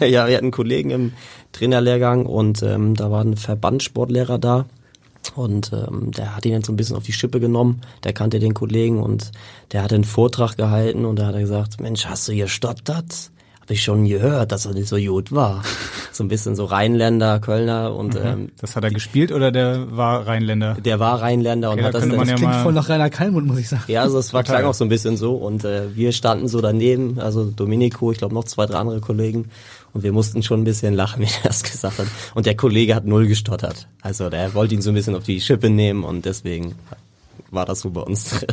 [0.00, 1.12] ja, wir hatten Kollegen im
[1.50, 4.66] Trainerlehrgang und ähm, da war ein Verbandssportlehrer da
[5.34, 8.38] und ähm, der hat ihn dann so ein bisschen auf die Schippe genommen, der kannte
[8.38, 9.32] den Kollegen und
[9.72, 13.30] der hat einen Vortrag gehalten und da hat er gesagt, Mensch, hast du gestottert?
[13.60, 15.62] Hab ich schon gehört, dass er nicht so gut war.
[16.12, 18.26] So ein bisschen so Rheinländer, Kölner und mhm.
[18.26, 20.78] ähm, Das hat er gespielt oder der war Rheinländer?
[20.82, 23.46] Der war Rheinländer okay, und hat da das, das ja klingt voll nach Rainer Kalmund,
[23.46, 23.82] muss ich sagen.
[23.88, 26.62] Ja, also es war klang auch so ein bisschen so und äh, wir standen so
[26.62, 29.50] daneben, also Domenico, ich glaube noch zwei, drei andere Kollegen
[29.96, 32.06] und wir mussten schon ein bisschen lachen, wie er das gesagt hat.
[32.34, 33.88] Und der Kollege hat null gestottert.
[34.02, 36.74] Also der wollte ihn so ein bisschen auf die Schippe nehmen und deswegen
[37.50, 38.48] war das so bei uns drin.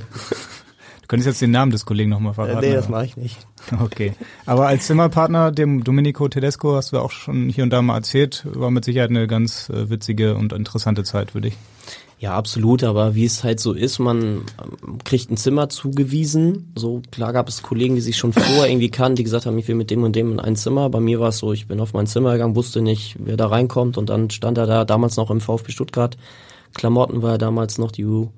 [1.02, 2.64] Du Könntest jetzt den Namen des Kollegen nochmal verraten?
[2.64, 3.38] Äh, nee, das mache ich nicht.
[3.82, 4.14] Okay.
[4.46, 8.46] Aber als Zimmerpartner, dem Domenico Tedesco, hast du auch schon hier und da mal erzählt,
[8.46, 11.58] war mit Sicherheit eine ganz äh, witzige und interessante Zeit für dich.
[12.24, 16.72] Ja, absolut, aber wie es halt so ist, man ähm, kriegt ein Zimmer zugewiesen.
[16.74, 19.68] So klar gab es Kollegen, die sich schon vorher irgendwie kannten, die gesagt haben, ich
[19.68, 20.90] will mit dem und dem in ein Zimmer.
[20.90, 23.48] Bei mir war es so, ich bin auf mein Zimmer gegangen, wusste nicht, wer da
[23.48, 26.16] reinkommt und dann stand er da damals noch im VfB Stuttgart.
[26.74, 28.30] Klamotten war er damals noch die U,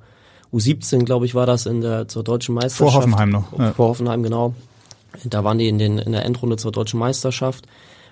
[0.51, 2.91] U17, glaube ich, war das in der zur deutschen Meisterschaft.
[2.91, 3.55] Vor Hoffenheim noch.
[3.55, 3.71] Ja.
[3.73, 4.55] Vor Hoffenheim, genau.
[5.25, 7.67] Da waren die in, den, in der Endrunde zur deutschen Meisterschaft.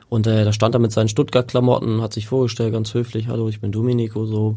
[0.07, 3.59] Und äh, da stand er mit seinen Stuttgart-Klamotten, hat sich vorgestellt, ganz höflich, hallo, ich
[3.59, 4.55] bin Domenico, so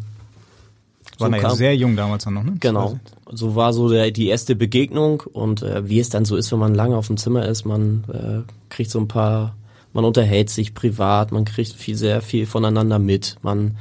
[1.19, 2.55] war so ja sehr jung damals noch, ne?
[2.61, 2.99] Genau.
[3.31, 6.59] So war so der, die erste Begegnung und äh, wie es dann so ist, wenn
[6.59, 9.57] man lange auf dem Zimmer ist, man äh, kriegt so ein paar,
[9.93, 13.77] man unterhält sich privat, man kriegt viel, sehr viel voneinander mit, man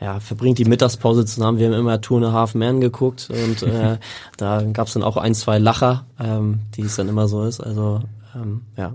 [0.00, 1.58] ja, verbringt die Mittagspause zusammen.
[1.58, 3.98] Wir haben immer Two and a Half Man geguckt und äh,
[4.36, 7.60] da gab's dann auch ein, zwei Lacher, ähm, die es dann immer so ist.
[7.60, 8.02] Also
[8.34, 8.92] ähm, ja,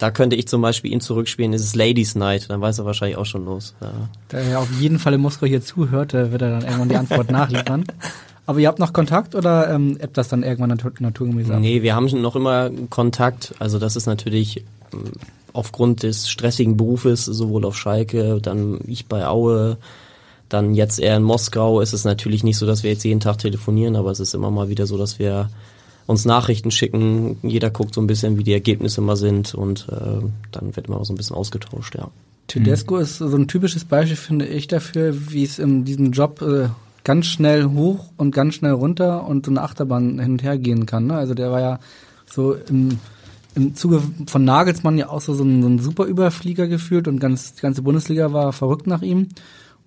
[0.00, 3.18] da könnte ich zum Beispiel ihn zurückspielen, ist es Ladies Night, dann weiß er wahrscheinlich
[3.18, 3.74] auch schon los.
[3.82, 3.92] Ja.
[4.30, 7.30] Da er auf jeden Fall in Moskau hier zuhört, wird er dann irgendwann die Antwort
[7.30, 7.84] nachliefern.
[8.46, 11.60] Aber ihr habt noch Kontakt oder ähm, ebbt das dann irgendwann natur naturgemäß ab?
[11.60, 13.54] Nee, wir haben noch immer Kontakt.
[13.58, 15.12] Also das ist natürlich ähm,
[15.52, 19.76] aufgrund des stressigen Berufes, sowohl auf Schalke, dann ich bei Aue,
[20.48, 23.36] dann jetzt eher in Moskau, ist es natürlich nicht so, dass wir jetzt jeden Tag
[23.36, 25.50] telefonieren, aber es ist immer mal wieder so, dass wir
[26.06, 27.38] uns Nachrichten schicken.
[27.42, 31.04] Jeder guckt so ein bisschen, wie die Ergebnisse mal sind und äh, dann wird immer
[31.04, 32.08] so ein bisschen ausgetauscht, ja.
[32.46, 33.02] Tedesco mhm.
[33.02, 36.68] ist so ein typisches Beispiel, finde ich, dafür, wie es in diesem Job äh,
[37.04, 40.86] ganz schnell hoch und ganz schnell runter und so eine Achterbahn hin und her gehen
[40.86, 41.06] kann.
[41.06, 41.14] Ne?
[41.14, 41.78] Also der war ja
[42.26, 42.98] so im,
[43.54, 47.20] im Zuge von Nagelsmann ja auch so, so, ein, so ein super Überflieger gefühlt und
[47.20, 49.28] ganz, die ganze Bundesliga war verrückt nach ihm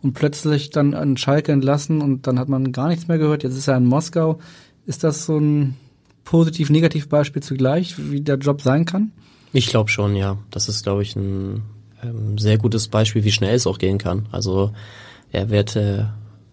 [0.02, 3.44] und plötzlich dann an Schalke entlassen und dann hat man gar nichts mehr gehört.
[3.44, 4.40] Jetzt ist er in Moskau.
[4.86, 5.76] Ist das so ein
[6.24, 9.12] positiv-negativ-Beispiel zugleich, wie der Job sein kann?
[9.52, 10.38] Ich glaube schon, ja.
[10.52, 11.64] Das ist, glaube ich, ein
[12.04, 14.28] ähm, sehr gutes Beispiel, wie schnell es auch gehen kann.
[14.32, 14.72] Also
[15.32, 16.06] er wird äh,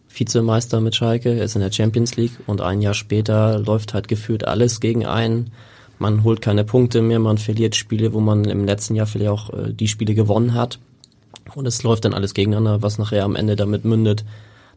[0.08, 4.46] Vizemeister mit Schalke, ist in der Champions League und ein Jahr später läuft halt gefühlt
[4.46, 5.52] alles gegen einen.
[5.98, 9.50] Man holt keine Punkte mehr, man verliert Spiele, wo man im letzten Jahr vielleicht auch
[9.50, 10.78] äh, die Spiele gewonnen hat.
[11.54, 14.24] Und es läuft dann alles gegeneinander, was nachher am Ende damit mündet,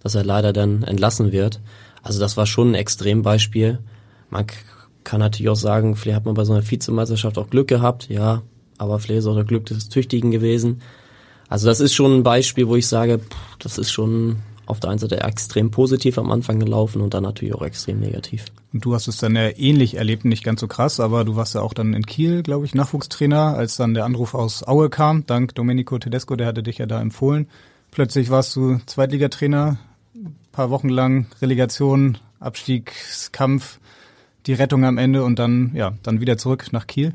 [0.01, 1.60] dass er leider dann entlassen wird.
[2.01, 3.79] Also das war schon ein Extrembeispiel.
[4.29, 4.47] Man
[5.03, 8.41] kann natürlich auch sagen, vielleicht hat man bei so einer Vizemeisterschaft auch Glück gehabt, ja,
[8.77, 10.81] aber vielleicht ist auch der Glück des Tüchtigen gewesen.
[11.49, 13.19] Also das ist schon ein Beispiel, wo ich sage,
[13.59, 17.53] das ist schon auf der einen Seite extrem positiv am Anfang gelaufen und dann natürlich
[17.53, 18.45] auch extrem negativ.
[18.71, 21.55] Und du hast es dann ja ähnlich erlebt, nicht ganz so krass, aber du warst
[21.55, 25.25] ja auch dann in Kiel, glaube ich, Nachwuchstrainer, als dann der Anruf aus Aue kam,
[25.25, 27.47] dank Domenico Tedesco, der hatte dich ja da empfohlen.
[27.91, 29.77] Plötzlich warst du Zweitligatrainer,
[30.51, 33.79] paar Wochen lang Relegation, Abstiegskampf
[34.45, 37.13] die Rettung am Ende und dann, ja, dann wieder zurück nach Kiel.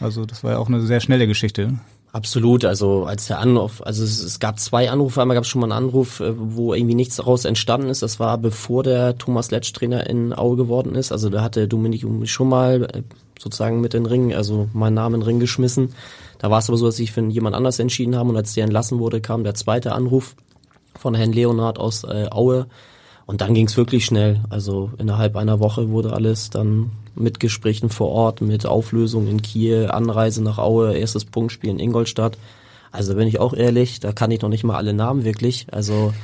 [0.00, 1.74] Also das war ja auch eine sehr schnelle Geschichte.
[2.12, 5.60] Absolut, also als der Anruf, also es, es gab zwei Anrufe, einmal gab es schon
[5.60, 8.02] mal einen Anruf, äh, wo irgendwie nichts daraus entstanden ist.
[8.02, 11.12] Das war bevor der Thomas Letsch Trainer in Aue geworden ist.
[11.12, 13.02] Also da hatte Dominik schon mal äh,
[13.38, 15.94] sozusagen mit den Ring, also meinen Namen in den Ring geschmissen.
[16.38, 18.64] Da war es aber so, dass ich für jemand anders entschieden habe und als der
[18.64, 20.36] entlassen wurde, kam der zweite Anruf
[20.98, 22.66] von Herrn Leonhard aus äh, Aue
[23.26, 24.40] und dann ging es wirklich schnell.
[24.50, 29.88] Also innerhalb einer Woche wurde alles dann mit Gesprächen vor Ort, mit Auflösung in Kiel,
[29.90, 32.38] Anreise nach Aue, erstes Punktspiel in Ingolstadt.
[32.92, 35.66] Also bin ich auch ehrlich, da kann ich noch nicht mal alle Namen wirklich.
[35.72, 36.14] Also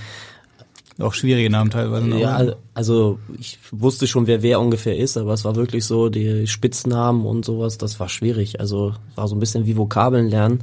[1.00, 2.08] auch schwierige Namen teilweise.
[2.18, 6.46] Ja, also ich wusste schon, wer wer ungefähr ist, aber es war wirklich so, die
[6.46, 8.60] Spitznamen und sowas, das war schwierig.
[8.60, 10.60] Also war so ein bisschen wie Vokabeln lernen.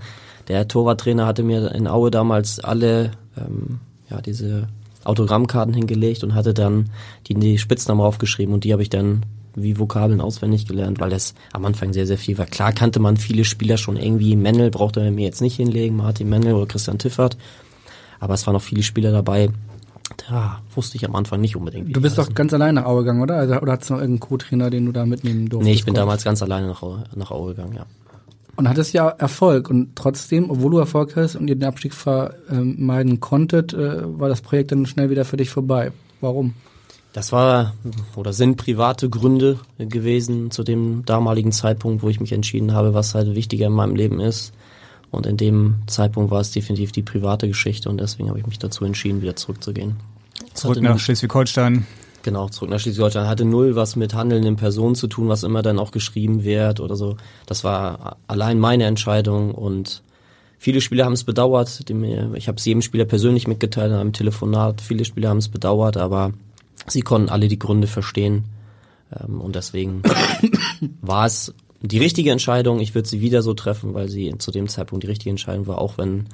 [0.48, 4.68] Der Torwarttrainer hatte mir in Aue damals alle, ähm, ja, diese
[5.04, 6.90] Autogrammkarten hingelegt und hatte dann
[7.28, 9.24] die, die Spitznamen aufgeschrieben und die habe ich dann
[9.56, 12.46] wie Vokabeln auswendig gelernt, weil das am Anfang sehr, sehr viel war.
[12.46, 14.36] Klar kannte man viele Spieler schon irgendwie.
[14.36, 17.38] Mendel brauchte er mir jetzt nicht hinlegen, Martin Mendel oder Christian Tiffert.
[18.20, 19.50] Aber es waren noch viele Spieler dabei,
[20.28, 21.96] da wusste ich am Anfang nicht unbedingt.
[21.96, 23.36] Du bist doch ganz alleine nach Aue gegangen, oder?
[23.36, 25.68] Also, oder hattest du noch irgendeinen Co-Trainer, den du da mitnehmen durftest?
[25.68, 27.86] Nee, ich bin damals ganz alleine nach Aue, nach Aue gegangen, ja.
[28.60, 29.70] Und hattest ja Erfolg.
[29.70, 34.42] Und trotzdem, obwohl du Erfolg hast und ihr den Abstieg vermeiden konntet, äh, war das
[34.42, 35.94] Projekt dann schnell wieder für dich vorbei.
[36.20, 36.56] Warum?
[37.14, 37.74] Das war
[38.18, 43.16] oder sind private Gründe gewesen zu dem damaligen Zeitpunkt, wo ich mich entschieden habe, was
[43.16, 44.52] halt wichtiger in meinem Leben ist.
[45.10, 48.60] Und in dem Zeitpunkt war es definitiv die private Geschichte und deswegen habe ich mich
[48.60, 49.96] dazu entschieden, wieder zurückzugehen.
[50.54, 51.88] Zurück nach Schleswig-Holstein.
[52.24, 53.28] Genau, zurück nach Schleswig-Holstein.
[53.28, 56.96] Hatte null was mit handelnden Personen zu tun, was immer dann auch geschrieben wird oder
[56.96, 57.18] so.
[57.46, 60.04] Das war allein meine Entscheidung und
[60.58, 61.84] viele Spieler haben es bedauert.
[62.36, 64.82] Ich habe es jedem Spieler persönlich mitgeteilt in einem Telefonat.
[64.82, 66.34] Viele Spieler haben es bedauert, aber
[66.88, 68.46] sie konnten alle die Gründe verstehen,
[69.12, 70.04] Ähm, und deswegen
[71.02, 72.80] war es die richtige Entscheidung.
[72.80, 75.80] Ich würde sie wieder so treffen, weil sie zu dem Zeitpunkt die richtige Entscheidung war,
[75.80, 76.28] auch wenn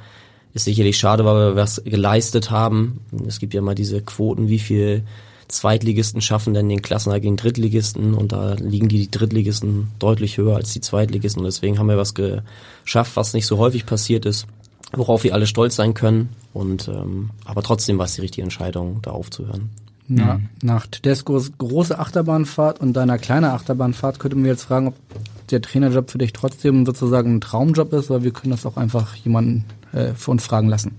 [0.53, 3.01] es sicherlich schade war, weil wir was geleistet haben.
[3.27, 5.03] Es gibt ja mal diese Quoten, wie viel
[5.47, 10.73] Zweitligisten schaffen denn den Klassenerhalt gegen Drittligisten und da liegen die Drittligisten deutlich höher als
[10.73, 14.47] die Zweitligisten und deswegen haben wir was geschafft, was nicht so häufig passiert ist,
[14.91, 18.99] worauf wir alle stolz sein können und ähm, aber trotzdem war es die richtige Entscheidung,
[19.01, 19.69] da aufzuhören.
[20.07, 24.95] Na, nach Tedescos große Achterbahnfahrt und deiner kleinen Achterbahnfahrt könnte man jetzt fragen, ob
[25.49, 29.15] der Trainerjob für dich trotzdem sozusagen ein Traumjob ist, weil wir können das auch einfach
[29.15, 30.95] jemanden äh, für uns fragen lassen.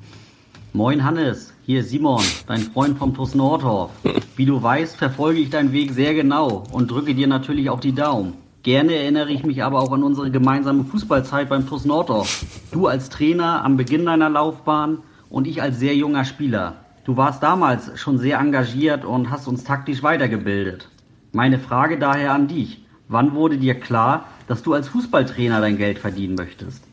[0.72, 3.90] Moin Hannes, hier Simon, dein Freund vom TuS Nordorf.
[4.37, 7.92] Wie du weißt, verfolge ich deinen Weg sehr genau und drücke dir natürlich auch die
[7.92, 8.35] Daumen.
[8.62, 12.46] Gerne erinnere ich mich aber auch an unsere gemeinsame Fußballzeit beim TuS Nordorf.
[12.70, 14.98] Du als Trainer am Beginn deiner Laufbahn
[15.29, 16.74] und ich als sehr junger Spieler.
[17.05, 20.88] Du warst damals schon sehr engagiert und hast uns taktisch weitergebildet.
[21.33, 22.87] Meine Frage daher an dich.
[23.09, 26.85] Wann wurde dir klar, dass du als Fußballtrainer dein Geld verdienen möchtest?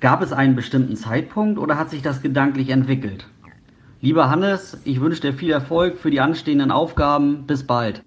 [0.00, 3.24] Gab es einen bestimmten Zeitpunkt oder hat sich das gedanklich entwickelt?
[4.02, 7.46] Lieber Hannes, ich wünsche dir viel Erfolg für die anstehenden Aufgaben.
[7.46, 8.02] Bis bald.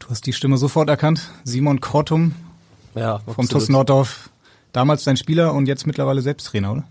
[0.00, 1.30] Du hast die Stimme sofort erkannt.
[1.44, 2.34] Simon Kortum
[2.96, 4.30] ja, vom TuS Norddorf.
[4.72, 6.84] Damals dein Spieler und jetzt mittlerweile selbst Trainer, oder?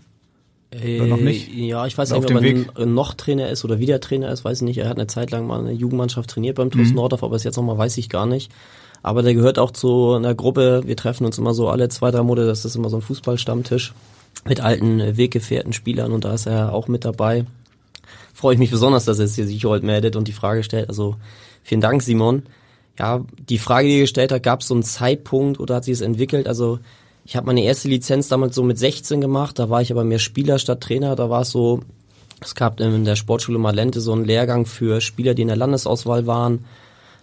[0.72, 1.52] Oder noch nicht?
[1.52, 4.64] Ja, ich weiß nicht, ob er noch Trainer ist oder wieder Trainer ist, weiß ich
[4.64, 4.78] nicht.
[4.78, 6.94] Er hat eine Zeit lang mal eine Jugendmannschaft trainiert beim TuS mhm.
[6.94, 8.50] Nordorf, aber es jetzt nochmal weiß ich gar nicht.
[9.02, 12.22] Aber der gehört auch zu einer Gruppe, wir treffen uns immer so alle zwei, drei
[12.22, 13.92] Monate, das ist immer so ein Fußballstammtisch
[14.46, 17.44] mit alten Weggefährten Spielern und da ist er auch mit dabei.
[18.40, 20.88] Freue ich mich besonders, dass er sich heute meldet und die Frage stellt.
[20.88, 21.16] Also
[21.62, 22.44] vielen Dank, Simon.
[22.98, 25.92] Ja, die Frage, die er gestellt hat, gab es so einen Zeitpunkt oder hat sich
[25.92, 26.48] es entwickelt?
[26.48, 26.78] Also
[27.26, 30.18] ich habe meine erste Lizenz damals so mit 16 gemacht, da war ich aber mehr
[30.18, 31.16] Spieler statt Trainer.
[31.16, 31.80] Da war es so,
[32.40, 36.26] es gab in der Sportschule Malente so einen Lehrgang für Spieler, die in der Landesauswahl
[36.26, 36.64] waren.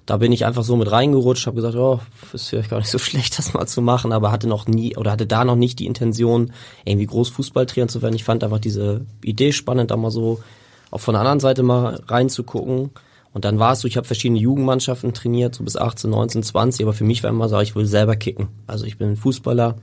[0.05, 1.99] Da bin ich einfach so mit reingerutscht, habe gesagt, oh,
[2.31, 5.13] ist vielleicht gar nicht so schlecht, das mal zu machen, aber hatte noch nie oder
[5.13, 6.53] hatte da noch nicht die Intention,
[6.85, 8.13] irgendwie groß Fußballtrainer zu werden.
[8.13, 10.43] Ich fand einfach diese Idee spannend, da mal so
[10.91, 12.91] auch von der anderen Seite mal reinzugucken.
[13.33, 16.85] Und dann war es so, ich habe verschiedene Jugendmannschaften trainiert, so bis 18, 19, 20,
[16.85, 18.47] aber für mich war immer so, ich will selber kicken.
[18.65, 19.75] Also ich bin Fußballer,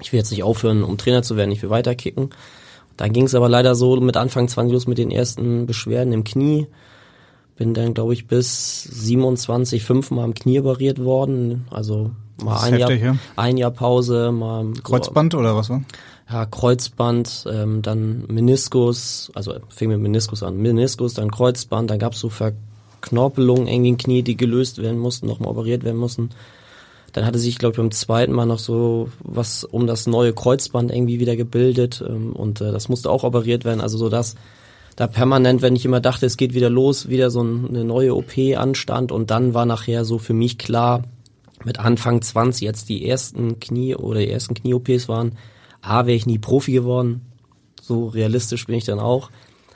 [0.00, 2.30] ich will jetzt nicht aufhören, um Trainer zu werden, ich will weiter kicken.
[2.96, 6.24] Dann ging es aber leider so mit Anfang 20 los mit den ersten Beschwerden im
[6.24, 6.66] Knie.
[7.56, 11.66] Bin dann, glaube ich, bis 27 fünfmal am Knie operiert worden.
[11.70, 12.10] Also
[12.42, 13.20] mal ein, heftig, Jahr, ja.
[13.36, 15.82] ein Jahr Pause, mal Kreuzband oder was war?
[16.28, 20.56] Ja, Kreuzband, ähm, dann Meniskus, also fing mit Meniskus an.
[20.56, 25.50] Meniskus, dann Kreuzband, dann gab's so Verknorpelungen irgendwie im Knie, die gelöst werden mussten, nochmal
[25.50, 26.30] operiert werden mussten.
[27.12, 30.90] Dann hatte sich, glaube ich, beim zweiten Mal noch so was um das neue Kreuzband
[30.90, 33.80] irgendwie wieder gebildet ähm, und äh, das musste auch operiert werden.
[33.80, 34.34] Also so dass
[34.96, 38.32] da permanent, wenn ich immer dachte, es geht wieder los, wieder so eine neue OP
[38.56, 41.04] anstand und dann war nachher so für mich klar,
[41.64, 45.32] mit Anfang 20 jetzt die ersten Knie oder die ersten Knie-OPs waren,
[45.86, 47.22] A, wäre ich nie Profi geworden,
[47.80, 49.30] so realistisch bin ich dann auch.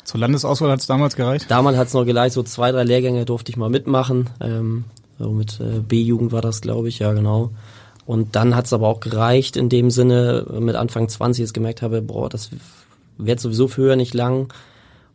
[0.04, 1.46] Zur Landesauswahl hat es damals gereicht?
[1.48, 4.30] Damals hat es noch gereicht, so zwei, drei Lehrgänge durfte ich mal mitmachen.
[4.40, 4.84] Ähm,
[5.18, 7.50] so mit äh, B-Jugend war das, glaube ich, ja genau.
[8.06, 11.82] Und dann hat es aber auch gereicht in dem Sinne, mit Anfang 20 jetzt gemerkt
[11.82, 12.50] habe, boah, das
[13.18, 14.52] wird sowieso für höher nicht lang.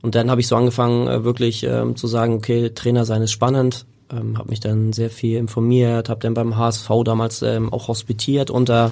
[0.01, 3.31] Und dann habe ich so angefangen, äh, wirklich ähm, zu sagen, okay, Trainer sein ist
[3.31, 3.85] spannend.
[4.11, 8.51] Ähm, habe mich dann sehr viel informiert, habe dann beim HSV damals ähm, auch hospitiert
[8.51, 8.91] unter,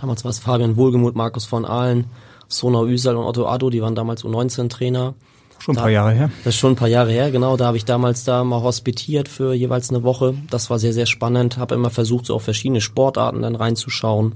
[0.00, 2.06] damals war es Fabian Wohlgemuth, Markus von Ahlen,
[2.48, 5.14] Sona Üsal und Otto Addo, die waren damals U19-Trainer.
[5.58, 6.30] Schon ein da, paar Jahre her.
[6.44, 7.56] Das ist schon ein paar Jahre her, genau.
[7.56, 10.34] Da habe ich damals da mal hospitiert für jeweils eine Woche.
[10.50, 11.58] Das war sehr, sehr spannend.
[11.58, 14.32] Habe immer versucht, so auf verschiedene Sportarten dann reinzuschauen.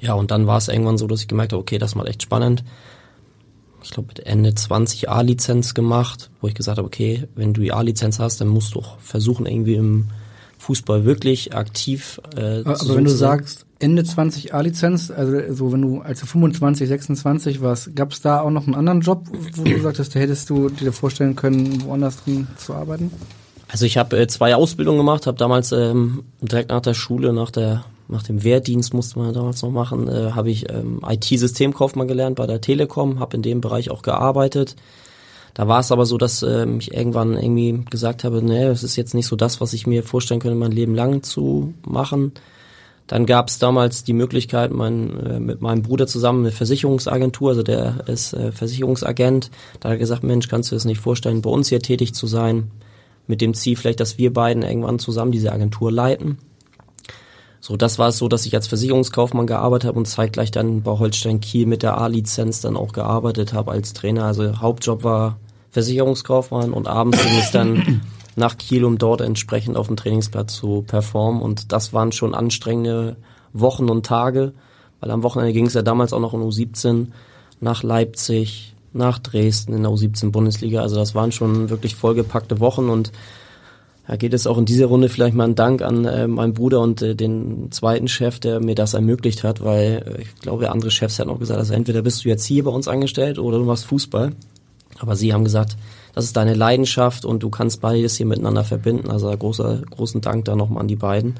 [0.00, 2.22] Ja, und dann war es irgendwann so, dass ich gemerkt habe, okay, das macht echt
[2.22, 2.64] spannend.
[3.82, 7.72] Ich glaube, mit Ende 20 A-Lizenz gemacht, wo ich gesagt habe, okay, wenn du die
[7.72, 10.08] A-Lizenz hast, dann musst du auch versuchen, irgendwie im
[10.58, 15.82] Fußball wirklich aktiv äh, Aber zu wenn du sagst, Ende 20 A-Lizenz, also so wenn
[15.82, 19.62] du als du 25, 26 warst, gab es da auch noch einen anderen Job, wo
[19.62, 23.12] du sagtest, da hättest du dir vorstellen können, woanders drin zu arbeiten?
[23.68, 27.50] Also ich habe äh, zwei Ausbildungen gemacht, habe damals ähm, direkt nach der Schule, nach
[27.50, 32.36] der nach dem Wehrdienst musste man damals noch machen, äh, habe ich ähm, IT-Systemkaufmann gelernt
[32.36, 34.76] bei der Telekom, habe in dem Bereich auch gearbeitet.
[35.52, 38.96] Da war es aber so, dass äh, ich irgendwann irgendwie gesagt habe, nee, das ist
[38.96, 42.32] jetzt nicht so das, was ich mir vorstellen könnte, mein Leben lang zu machen.
[43.08, 47.62] Dann gab es damals die Möglichkeit, mein, äh, mit meinem Bruder zusammen eine Versicherungsagentur, also
[47.62, 51.42] der ist äh, Versicherungsagent, da hat er gesagt, Mensch, kannst du dir das nicht vorstellen,
[51.42, 52.70] bei uns hier tätig zu sein,
[53.26, 56.38] mit dem Ziel vielleicht, dass wir beiden irgendwann zusammen diese Agentur leiten.
[57.60, 60.92] So, das war es so, dass ich als Versicherungskaufmann gearbeitet habe und zeitgleich dann bei
[60.92, 64.24] Holstein Kiel mit der A-Lizenz dann auch gearbeitet habe als Trainer.
[64.24, 65.38] Also Hauptjob war
[65.70, 68.00] Versicherungskaufmann und abends ging es dann
[68.38, 71.42] nach Kiel, um dort entsprechend auf dem Trainingsplatz zu performen.
[71.42, 73.16] Und das waren schon anstrengende
[73.52, 74.52] Wochen und Tage,
[75.00, 77.08] weil am Wochenende ging es ja damals auch noch in U17
[77.60, 80.80] nach Leipzig, nach Dresden in der U17 Bundesliga.
[80.80, 83.12] Also das waren schon wirklich vollgepackte Wochen und
[84.06, 86.80] da geht es auch in dieser Runde vielleicht mal ein Dank an äh, meinen Bruder
[86.80, 90.90] und äh, den zweiten Chef, der mir das ermöglicht hat, weil äh, ich glaube, andere
[90.90, 93.64] Chefs hätten auch gesagt, also entweder bist du jetzt hier bei uns angestellt oder du
[93.64, 94.32] machst Fußball.
[94.98, 95.76] Aber sie haben gesagt,
[96.18, 99.08] das ist deine Leidenschaft und du kannst beides hier miteinander verbinden.
[99.08, 101.36] Also großer, großen Dank da nochmal an die beiden.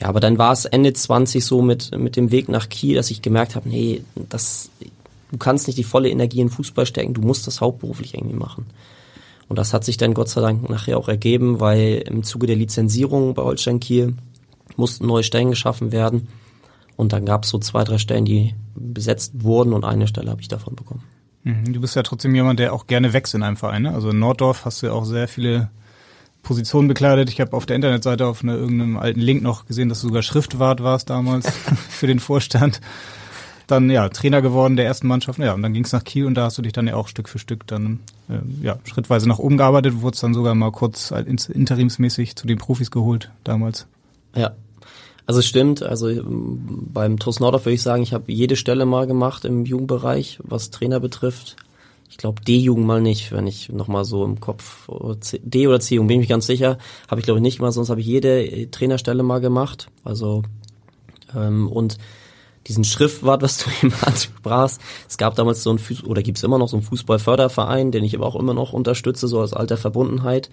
[0.00, 3.10] Ja, aber dann war es Ende 20 so mit, mit dem Weg nach Kiel, dass
[3.10, 4.70] ich gemerkt habe, nee, das,
[5.30, 8.64] du kannst nicht die volle Energie in Fußball stecken, du musst das hauptberuflich irgendwie machen.
[9.50, 12.56] Und das hat sich dann Gott sei Dank nachher auch ergeben, weil im Zuge der
[12.56, 14.14] Lizenzierung bei Holstein Kiel
[14.74, 16.28] mussten neue Stellen geschaffen werden.
[16.96, 20.40] Und dann gab es so zwei, drei Stellen, die besetzt wurden und eine Stelle habe
[20.40, 21.02] ich davon bekommen.
[21.44, 21.72] Mhm.
[21.72, 23.82] Du bist ja trotzdem jemand, der auch gerne wächst in einem Verein.
[23.82, 23.94] Ne?
[23.94, 25.70] Also in Norddorf hast du ja auch sehr viele
[26.42, 27.30] Positionen bekleidet.
[27.30, 30.22] Ich habe auf der Internetseite auf eine, irgendeinem alten Link noch gesehen, dass du sogar
[30.22, 31.48] Schriftwart warst damals
[31.88, 32.80] für den Vorstand.
[33.68, 35.38] Dann ja Trainer geworden der ersten Mannschaft.
[35.38, 37.08] Ja, und dann ging es nach Kiel und da hast du dich dann ja auch
[37.08, 40.02] Stück für Stück dann äh, ja schrittweise nach oben gearbeitet.
[40.02, 43.86] Wurdest dann sogar mal kurz interimsmäßig zu den Profis geholt damals.
[44.34, 44.52] Ja,
[45.26, 48.86] also es stimmt, also ähm, beim TuS Nordorf würde ich sagen, ich habe jede Stelle
[48.86, 51.56] mal gemacht im Jugendbereich, was Trainer betrifft.
[52.10, 54.88] Ich glaube D-Jugend mal nicht, wenn ich nochmal so im Kopf
[55.42, 56.76] D oder C-Jugend bin ich mich ganz sicher,
[57.08, 59.88] habe ich glaube ich nicht mal, sonst habe ich jede äh, Trainerstelle mal gemacht.
[60.04, 60.42] Also
[61.34, 61.98] ähm, und
[62.66, 66.58] diesen Schriftwort, was du eben ansprachst, es gab damals so ein Fuß oder gibt's immer
[66.58, 70.50] noch so einen Fußballförderverein, den ich aber auch immer noch unterstütze, so als alter Verbundenheit.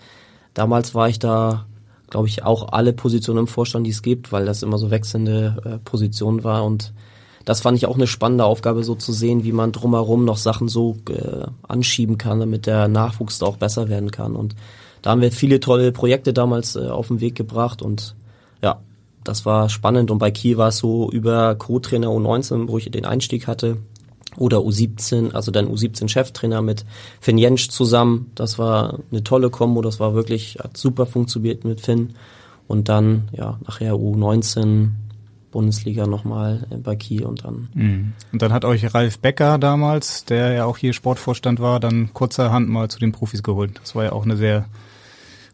[0.54, 1.66] Damals war ich da
[2.10, 5.62] glaube ich, auch alle Positionen im Vorstand, die es gibt, weil das immer so wechselnde
[5.66, 6.94] äh, Position war und
[7.46, 10.68] das fand ich auch eine spannende Aufgabe, so zu sehen, wie man drumherum noch Sachen
[10.68, 14.36] so äh, anschieben kann, damit der Nachwuchs da auch besser werden kann.
[14.36, 14.56] Und
[15.02, 18.16] da haben wir viele tolle Projekte damals äh, auf den Weg gebracht und
[18.62, 18.82] ja,
[19.24, 20.12] das war spannend.
[20.12, 23.78] Und bei Kiel war es so über Co-Trainer U19, wo ich den Einstieg hatte,
[24.40, 26.86] oder U17, also dann U17-Cheftrainer mit
[27.20, 28.32] Finn Jensch zusammen.
[28.36, 32.14] Das war eine tolle Kombo, das war wirklich, hat super funktioniert mit Finn.
[32.68, 34.90] Und dann, ja, nachher U19
[35.52, 37.70] Bundesliga nochmal bei Kiel und dann.
[37.74, 38.14] Mhm.
[38.32, 42.70] Und dann hat euch Ralf Becker damals, der ja auch hier Sportvorstand war, dann kurzerhand
[42.70, 43.80] mal zu den Profis geholt.
[43.82, 44.66] Das war ja auch eine sehr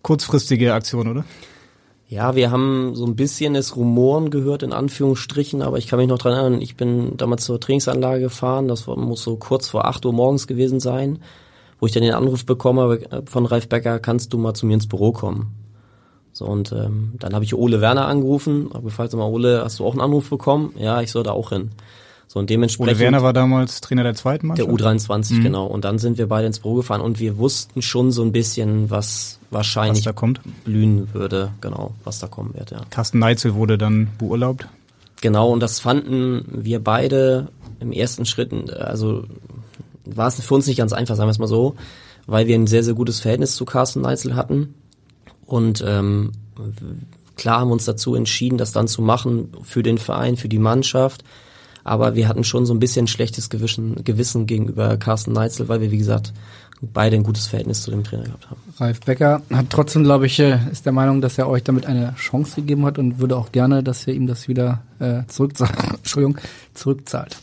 [0.01, 1.25] kurzfristige Aktion, oder?
[2.15, 6.07] Ja, wir haben so ein bisschen das Rumoren gehört, in Anführungsstrichen, aber ich kann mich
[6.07, 10.05] noch dran erinnern, ich bin damals zur Trainingsanlage gefahren, das muss so kurz vor 8
[10.05, 11.19] Uhr morgens gewesen sein,
[11.77, 14.75] wo ich dann den Anruf bekomme äh, von Ralf Becker, kannst du mal zu mir
[14.75, 15.55] ins Büro kommen?
[16.31, 19.85] So, und ähm, dann habe ich Ole Werner angerufen, habe gefragt, mal, Ole, hast du
[19.85, 20.73] auch einen Anruf bekommen?
[20.77, 21.71] Ja, ich soll da auch hin.
[22.27, 22.95] So, und dementsprechend.
[22.95, 24.69] Ole Werner war damals Trainer der zweiten Mannschaft?
[24.69, 25.43] Der U23, mhm.
[25.43, 25.65] genau.
[25.67, 28.89] Und dann sind wir beide ins Büro gefahren und wir wussten schon so ein bisschen,
[28.89, 30.41] was wahrscheinlich was da kommt.
[30.63, 32.81] blühen würde, genau, was da kommen wird, ja.
[32.89, 34.67] Carsten Neitzel wurde dann beurlaubt?
[35.21, 37.47] Genau, und das fanden wir beide
[37.79, 39.23] im ersten Schritt, also
[40.03, 41.75] war es für uns nicht ganz einfach, sagen wir es mal so,
[42.27, 44.75] weil wir ein sehr, sehr gutes Verhältnis zu Carsten Neitzel hatten.
[45.45, 46.31] Und ähm,
[47.35, 50.59] klar haben wir uns dazu entschieden, das dann zu machen für den Verein, für die
[50.59, 51.23] Mannschaft
[51.85, 55.91] aber wir hatten schon so ein bisschen schlechtes Gewissen, Gewissen gegenüber Carsten Neitzel, weil wir,
[55.91, 56.33] wie gesagt,
[56.81, 58.59] beide ein gutes Verhältnis zu dem Trainer gehabt haben.
[58.77, 62.15] Ralf Becker hat trotzdem, glaube ich, äh, ist der Meinung, dass er euch damit eine
[62.15, 65.71] Chance gegeben hat und würde auch gerne, dass ihr ihm das wieder äh, zurückzahlt.
[65.97, 66.39] Entschuldigung,
[66.73, 67.37] zurückzahlt.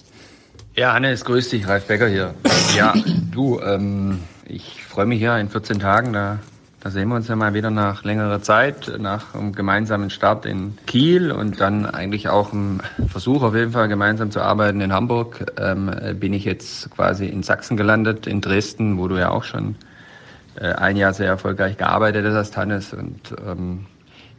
[0.74, 2.34] Ja, Hannes, grüß dich, Ralf Becker hier.
[2.76, 2.94] Ja,
[3.30, 6.40] du, ähm, ich freue mich ja in 14 Tagen, da
[6.82, 10.76] da sehen wir uns ja mal wieder nach längerer Zeit, nach einem gemeinsamen Start in
[10.86, 15.52] Kiel und dann eigentlich auch im Versuch auf jeden Fall gemeinsam zu arbeiten in Hamburg.
[15.60, 19.76] Ähm, bin ich jetzt quasi in Sachsen gelandet, in Dresden, wo du ja auch schon
[20.56, 22.92] äh, ein Jahr sehr erfolgreich gearbeitet hast, Hannes.
[22.92, 23.86] Und ähm,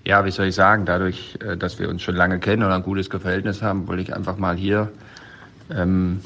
[0.03, 2.83] ja, wie soll ich sagen, dadurch, äh, dass wir uns schon lange kennen und ein
[2.83, 4.89] gutes Verhältnis haben, wollte ich einfach mal hier
[5.73, 6.19] ähm,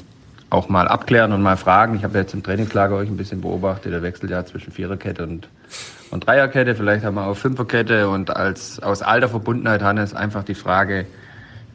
[0.50, 1.94] auch mal abklären und mal fragen.
[1.94, 5.48] Ich habe jetzt im Trainingslager euch ein bisschen beobachtet, der wechselt ja zwischen Viererkette und
[6.10, 10.54] und Dreierkette, vielleicht haben wir auch Fünferkette und als aus alter Verbundenheit, Hannes, einfach die
[10.54, 11.06] Frage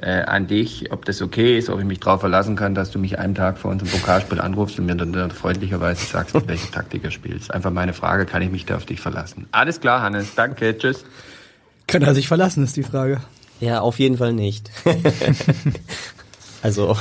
[0.03, 2.99] äh, an dich, ob das okay ist, ob ich mich darauf verlassen kann, dass du
[2.99, 7.11] mich einen Tag vor unserem Pokalspiel anrufst und mir dann freundlicherweise sagst, welche Taktik er
[7.11, 7.53] spielst.
[7.53, 9.47] Einfach meine Frage, kann ich mich da auf dich verlassen?
[9.51, 11.05] Alles klar, Hannes, danke, tschüss.
[11.87, 13.21] Kann er sich verlassen, ist die Frage.
[13.59, 14.71] Ja, auf jeden Fall nicht.
[16.61, 16.97] also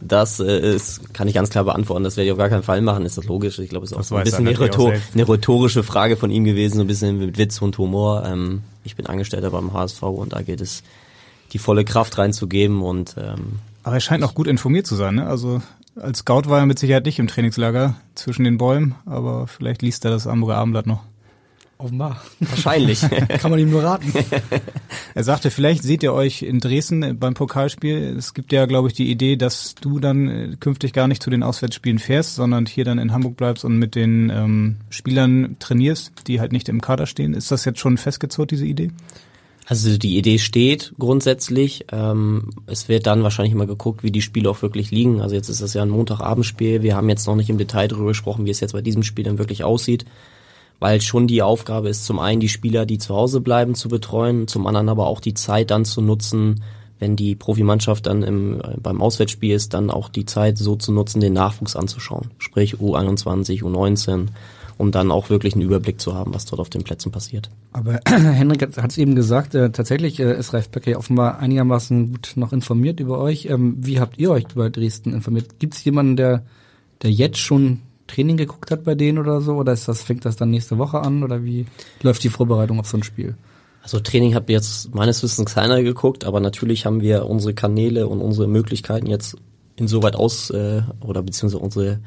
[0.00, 2.04] das äh, ist, kann ich ganz klar beantworten.
[2.04, 3.04] Das werde ich auf gar keinen Fall machen.
[3.04, 3.58] Ist das logisch?
[3.58, 6.44] Ich glaube, es ist auch so ein bisschen eine, Rhetor eine, rhetorische Frage von ihm
[6.44, 8.24] gewesen, so ein bisschen mit Witz und Humor.
[8.24, 10.82] Ähm, ich bin Angestellter beim HSV und da geht es,
[11.52, 15.26] die volle Kraft reinzugeben und ähm, Aber er scheint auch gut informiert zu sein, ne?
[15.26, 15.60] Also
[15.96, 20.04] als Scout war er mit Sicherheit nicht im Trainingslager zwischen den Bäumen, aber vielleicht liest
[20.04, 21.02] er das Hamburger Abendblatt noch.
[21.80, 22.20] Offenbar.
[22.40, 23.00] Wahrscheinlich.
[23.40, 24.12] Kann man ihm nur raten.
[25.14, 28.16] er sagte, vielleicht seht ihr euch in Dresden beim Pokalspiel.
[28.18, 31.30] Es gibt ja, glaube ich, die Idee, dass du dann äh, künftig gar nicht zu
[31.30, 36.12] den Auswärtsspielen fährst, sondern hier dann in Hamburg bleibst und mit den ähm, Spielern trainierst,
[36.26, 37.32] die halt nicht im Kader stehen.
[37.32, 38.90] Ist das jetzt schon festgezurrt, diese Idee?
[39.64, 41.86] Also die Idee steht grundsätzlich.
[41.92, 45.22] Ähm, es wird dann wahrscheinlich immer geguckt, wie die Spiele auch wirklich liegen.
[45.22, 46.82] Also jetzt ist das ja ein Montagabendspiel.
[46.82, 49.24] Wir haben jetzt noch nicht im Detail darüber gesprochen, wie es jetzt bei diesem Spiel
[49.24, 50.04] dann wirklich aussieht
[50.80, 54.48] weil schon die Aufgabe ist, zum einen die Spieler, die zu Hause bleiben, zu betreuen,
[54.48, 56.62] zum anderen aber auch die Zeit dann zu nutzen,
[56.98, 60.92] wenn die Profimannschaft dann im, äh, beim Auswärtsspiel ist, dann auch die Zeit so zu
[60.92, 62.30] nutzen, den Nachwuchs anzuschauen.
[62.38, 64.26] Sprich U21, U19,
[64.76, 67.50] um dann auch wirklich einen Überblick zu haben, was dort auf den Plätzen passiert.
[67.72, 72.12] Aber Henrik hat es eben gesagt, äh, tatsächlich äh, ist Ralf Becker ja offenbar einigermaßen
[72.12, 73.46] gut noch informiert über euch.
[73.46, 75.58] Ähm, wie habt ihr euch über Dresden informiert?
[75.58, 76.44] Gibt es jemanden, der,
[77.02, 77.80] der jetzt schon
[78.10, 79.54] Training geguckt hat bei denen oder so?
[79.54, 81.22] Oder ist das, fängt das dann nächste Woche an?
[81.22, 81.66] Oder wie
[82.02, 83.36] läuft die Vorbereitung auf so ein Spiel?
[83.82, 88.20] Also Training hat jetzt meines Wissens keiner geguckt, aber natürlich haben wir unsere Kanäle und
[88.20, 89.36] unsere Möglichkeiten jetzt
[89.76, 92.00] insoweit aus äh, oder beziehungsweise unsere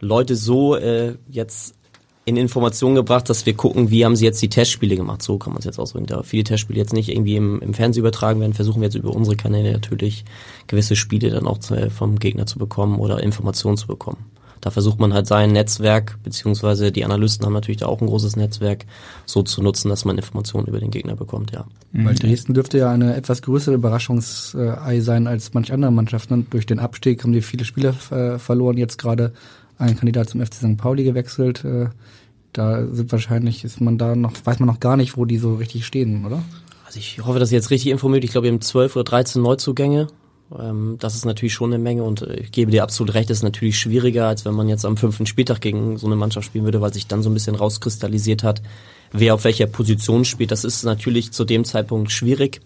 [0.00, 1.76] Leute so äh, jetzt
[2.24, 5.22] in Information gebracht, dass wir gucken, wie haben sie jetzt die Testspiele gemacht.
[5.22, 6.06] So kann man es jetzt ausdrücken.
[6.06, 9.10] Da viele Testspiele jetzt nicht irgendwie im, im Fernsehen übertragen werden, versuchen wir jetzt über
[9.10, 10.24] unsere Kanäle natürlich
[10.66, 14.24] gewisse Spiele dann auch zu, vom Gegner zu bekommen oder Informationen zu bekommen
[14.62, 18.36] da versucht man halt sein Netzwerk, beziehungsweise die Analysten haben natürlich da auch ein großes
[18.36, 18.86] Netzwerk,
[19.26, 21.66] so zu nutzen, dass man Informationen über den Gegner bekommt, ja.
[21.90, 22.06] Mhm.
[22.06, 26.46] Weil Dresden dürfte ja eine etwas größere Überraschungsei sein als manch andere Mannschaften.
[26.48, 28.78] durch den Abstieg haben die viele Spieler äh, verloren.
[28.78, 29.32] Jetzt gerade
[29.78, 30.76] ein Kandidat zum FC St.
[30.76, 31.64] Pauli gewechselt.
[31.64, 31.88] Äh,
[32.52, 35.56] da sind wahrscheinlich, ist man da noch, weiß man noch gar nicht, wo die so
[35.56, 36.40] richtig stehen, oder?
[36.86, 38.22] Also ich hoffe, dass ihr jetzt richtig informiert.
[38.22, 40.06] Ich glaube, wir haben zwölf oder dreizehn Neuzugänge
[40.58, 43.42] ähm, das ist natürlich schon eine Menge und äh, ich gebe dir absolut recht, ist
[43.42, 46.80] natürlich schwieriger, als wenn man jetzt am fünften Spieltag gegen so eine Mannschaft spielen würde,
[46.80, 48.62] weil sich dann so ein bisschen rauskristallisiert hat,
[49.12, 50.50] wer auf welcher Position spielt.
[50.50, 52.60] Das ist natürlich zu dem Zeitpunkt schwierig.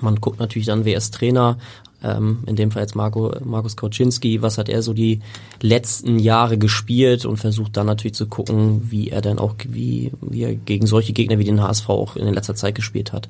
[0.00, 1.58] Man guckt natürlich dann, wer ist Trainer,
[2.02, 5.20] ähm, in dem Fall jetzt Marco, Markus Kauczynski, was hat er so die
[5.60, 10.42] letzten Jahre gespielt und versucht dann natürlich zu gucken, wie er dann auch, wie, wie
[10.42, 13.28] er gegen solche Gegner wie den HSV auch in letzter Zeit gespielt hat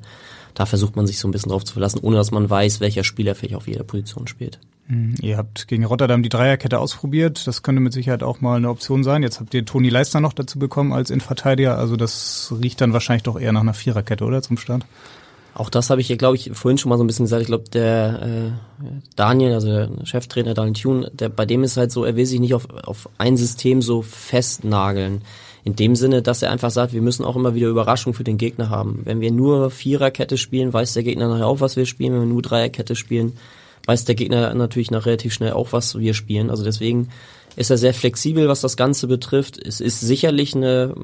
[0.53, 3.03] da versucht man sich so ein bisschen drauf zu verlassen, ohne dass man weiß, welcher
[3.03, 4.59] Spieler vielleicht auf jeder Position spielt.
[4.87, 5.15] Mhm.
[5.21, 7.47] Ihr habt gegen Rotterdam die Dreierkette ausprobiert.
[7.47, 9.23] Das könnte mit Sicherheit auch mal eine Option sein.
[9.23, 11.77] Jetzt habt ihr Toni Leistner noch dazu bekommen als Innenverteidiger.
[11.77, 14.85] Also das riecht dann wahrscheinlich doch eher nach einer Viererkette, oder zum Start?
[15.55, 17.43] Auch das habe ich ja, glaube ich, vorhin schon mal so ein bisschen gesagt.
[17.43, 18.85] Ich glaube, der äh,
[19.15, 22.39] Daniel, also der Cheftrainer Daniel Thune, der bei dem ist halt so, er will sich
[22.39, 25.21] nicht auf, auf ein System so festnageln.
[25.65, 28.37] In dem Sinne, dass er einfach sagt, wir müssen auch immer wieder Überraschung für den
[28.37, 29.01] Gegner haben.
[29.05, 32.13] Wenn wir nur Viererkette spielen, weiß der Gegner nachher auch, was wir spielen.
[32.13, 33.33] Wenn wir nur Dreierkette spielen,
[33.85, 36.49] weiß der Gegner natürlich nach relativ schnell auch, was wir spielen.
[36.49, 37.09] Also deswegen
[37.55, 39.57] ist er sehr flexibel, was das Ganze betrifft.
[39.57, 40.95] Es ist sicherlich eine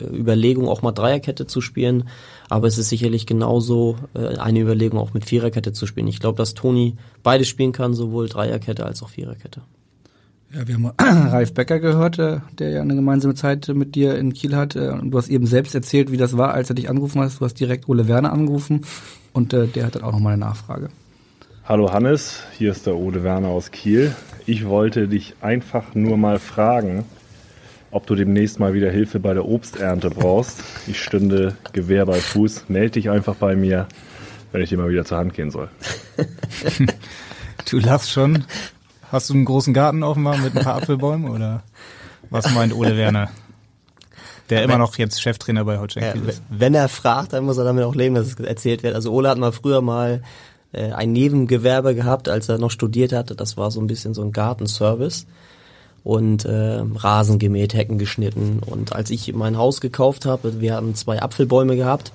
[0.00, 2.08] äh, Überlegung, auch mal Dreierkette zu spielen,
[2.48, 6.08] aber es ist sicherlich genauso äh, eine Überlegung, auch mit Viererkette zu spielen.
[6.08, 9.62] Ich glaube, dass Toni beides spielen kann, sowohl Dreierkette als auch Viererkette.
[10.54, 10.92] Ja, wir haben
[11.30, 14.76] Ralf Becker gehört, äh, der ja eine gemeinsame Zeit mit dir in Kiel hat.
[14.76, 17.38] Äh, und du hast eben selbst erzählt, wie das war, als er dich angerufen hat.
[17.38, 18.86] Du hast direkt Ole Werner angerufen
[19.34, 20.88] und äh, der hat dann auch nochmal eine Nachfrage.
[21.64, 24.14] Hallo Hannes, hier ist der Ole Werner aus Kiel.
[24.46, 27.04] Ich wollte dich einfach nur mal fragen,
[27.90, 30.64] ob du demnächst mal wieder Hilfe bei der Obsternte brauchst.
[30.86, 32.70] Ich stünde Gewehr bei Fuß.
[32.70, 33.86] Meld dich einfach bei mir,
[34.52, 35.68] wenn ich dir mal wieder zur Hand gehen soll.
[37.70, 38.44] du lachst schon.
[39.10, 41.62] Hast du einen großen Garten offenbar mit ein paar Apfelbäumen oder
[42.30, 43.30] was meint Ole Werner?
[44.50, 46.42] Der immer noch jetzt Cheftrainer bei Holstein ja, ist.
[46.48, 48.94] Wenn er fragt, dann muss er damit auch leben, dass es erzählt wird.
[48.94, 50.22] Also Ole hat mal früher mal
[50.72, 53.34] äh, ein Nebengewerbe gehabt, als er noch studiert hatte.
[53.34, 55.26] Das war so ein bisschen so ein Gartenservice
[56.02, 58.60] und äh, Rasen gemäht, Hecken geschnitten.
[58.64, 62.12] Und als ich mein Haus gekauft habe, wir haben zwei Apfelbäume gehabt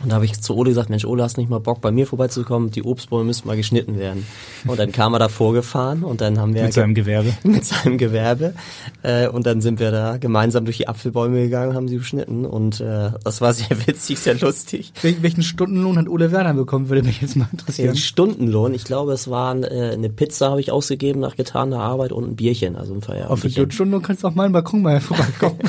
[0.00, 2.06] und da habe ich zu Ole gesagt, Mensch, Ole, hast nicht mal Bock, bei mir
[2.06, 2.70] vorbeizukommen?
[2.70, 4.26] Die Obstbäume müssen mal geschnitten werden.
[4.66, 6.62] Und dann kam er da vorgefahren und dann haben wir...
[6.64, 7.34] Mit seinem Gewerbe.
[7.42, 8.54] Mit seinem Gewerbe.
[9.02, 12.46] Äh, und dann sind wir da gemeinsam durch die Apfelbäume gegangen, haben sie geschnitten.
[12.46, 14.92] Und äh, das war sehr witzig, sehr lustig.
[15.02, 17.92] Wel welchen Stundenlohn hat Ole Werner bekommen, würde mich jetzt mal interessieren.
[17.92, 22.12] Den Stundenlohn, ich glaube, es waren äh, eine Pizza habe ich ausgegeben nach getaner Arbeit
[22.12, 23.30] und ein Bierchen, also ein Feierabend.
[23.30, 25.58] Auf den Stundenlohn kannst du auf meinen Balkon mal vorbeikommen.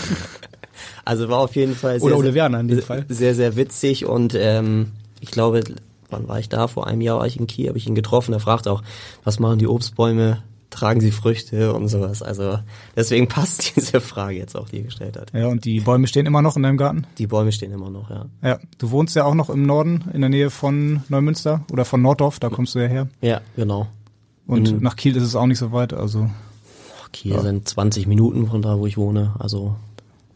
[1.05, 3.05] Also war auf jeden Fall sehr, Oder Ole Werner in dem Fall.
[3.09, 5.63] sehr, sehr witzig und ähm, ich glaube,
[6.09, 6.67] wann war ich da?
[6.67, 8.33] Vor einem Jahr war ich in Kiel, habe ich ihn getroffen.
[8.33, 8.83] Er fragt auch,
[9.23, 10.43] was machen die Obstbäume?
[10.69, 12.23] Tragen sie Früchte und sowas?
[12.23, 12.57] Also
[12.95, 15.31] deswegen passt diese Frage jetzt auch, die er gestellt hat.
[15.33, 17.05] Ja, und die Bäume stehen immer noch in deinem Garten?
[17.17, 18.25] Die Bäume stehen immer noch, ja.
[18.41, 22.01] Ja, du wohnst ja auch noch im Norden, in der Nähe von Neumünster oder von
[22.01, 23.07] Norddorf, da kommst du ja her.
[23.21, 23.87] Ja, genau.
[24.47, 26.29] Und in, nach Kiel ist es auch nicht so weit, also.
[27.11, 27.41] Kiel ja.
[27.41, 29.75] sind 20 Minuten von da, wo ich wohne, also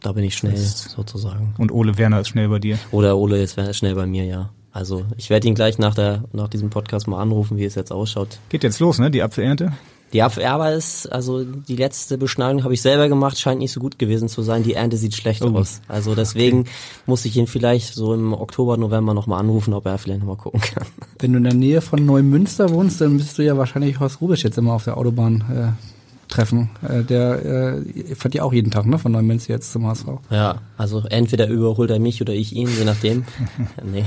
[0.00, 1.54] Da bin ich schnell, Das- sozusagen.
[1.58, 2.78] Und Ole Werner ist schnell bei dir.
[2.92, 4.50] Oder Ole ist schnell bei mir, ja.
[4.70, 7.90] Also ich werde ihn gleich nach der nach diesem Podcast mal anrufen, wie es jetzt
[7.90, 8.38] ausschaut.
[8.48, 9.10] Geht jetzt los, ne?
[9.10, 9.72] Die Apfelernte.
[10.12, 13.98] Die Erbe ist, also die letzte Beschneidung habe ich selber gemacht, scheint nicht so gut
[13.98, 14.62] gewesen zu sein.
[14.62, 15.54] Die Ernte sieht schlecht Oh.
[15.54, 15.82] aus.
[15.86, 16.64] Also deswegen
[17.04, 20.60] muss ich ihn vielleicht so im Oktober, November nochmal anrufen, ob er vielleicht nochmal gucken
[20.62, 20.86] kann.
[21.18, 24.44] Wenn du in der Nähe von Neumünster wohnst, dann bist du ja wahrscheinlich Horst Rubisch
[24.44, 25.87] jetzt immer auf der Autobahn äh,
[26.28, 26.70] treffen.
[26.88, 28.98] Äh, der äh, fährt ja auch jeden Tag, ne?
[28.98, 30.06] Von Neumünster jetzt zum HSV.
[30.30, 33.24] Ja, also entweder überholt er mich oder ich ihn, je nachdem.
[33.84, 34.04] nee.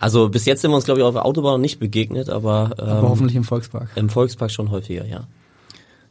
[0.00, 2.70] Also bis jetzt sind wir uns, glaube ich, auf der Autobahn noch nicht begegnet, aber,
[2.78, 3.88] ähm, Aber hoffentlich im Volkspark.
[3.96, 5.24] Im Volkspark schon häufiger, ja.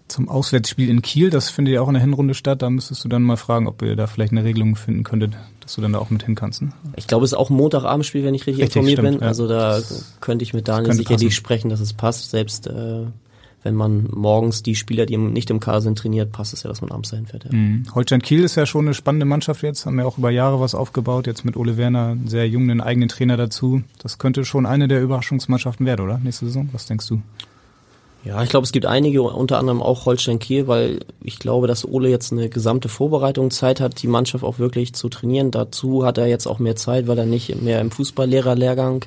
[0.09, 2.61] Zum Auswärtsspiel in Kiel, das findet ja auch in der Hinrunde statt.
[2.61, 5.75] Da müsstest du dann mal fragen, ob ihr da vielleicht eine Regelung finden könntet, dass
[5.75, 6.61] du dann da auch mit hin kannst.
[6.61, 6.69] Ne?
[6.95, 9.21] Ich glaube, es ist auch ein Montagabendspiel, wenn ich richtig, Richtig, informiert stimmt, bin.
[9.21, 9.27] ja.
[9.27, 11.31] Also da Das könnte ich mit Daniel sicherlich passen.
[11.31, 12.29] sprechen, dass es passt.
[12.29, 13.01] Selbst äh,
[13.67, 16.79] wenn man morgens die Spieler, die nicht im Kader sind, trainiert, passt es ja, dass
[16.79, 17.43] man abends dahin fährt.
[17.43, 17.49] Ja.
[17.51, 17.83] Mhm.
[17.93, 20.73] Holstein Kiel ist ja schon eine spannende Mannschaft jetzt, haben ja auch über Jahre was
[20.73, 23.83] aufgebaut, jetzt mit Ole Werner, einen sehr jungen einen eigenen Trainer dazu.
[24.01, 26.17] Das könnte schon eine der Überraschungsmannschaften werden, oder?
[26.17, 27.21] Nächste Saison, was denkst du?
[28.23, 31.85] Ja, ich glaube, es gibt einige, unter anderem auch Holstein Kiel, weil ich glaube, dass
[31.85, 35.51] Ole jetzt eine gesamte Vorbereitung Zeit hat, die Mannschaft auch wirklich zu trainieren.
[35.51, 39.05] Dazu hat er jetzt auch mehr Zeit, weil er nicht mehr im Fußballlehrerlehrgang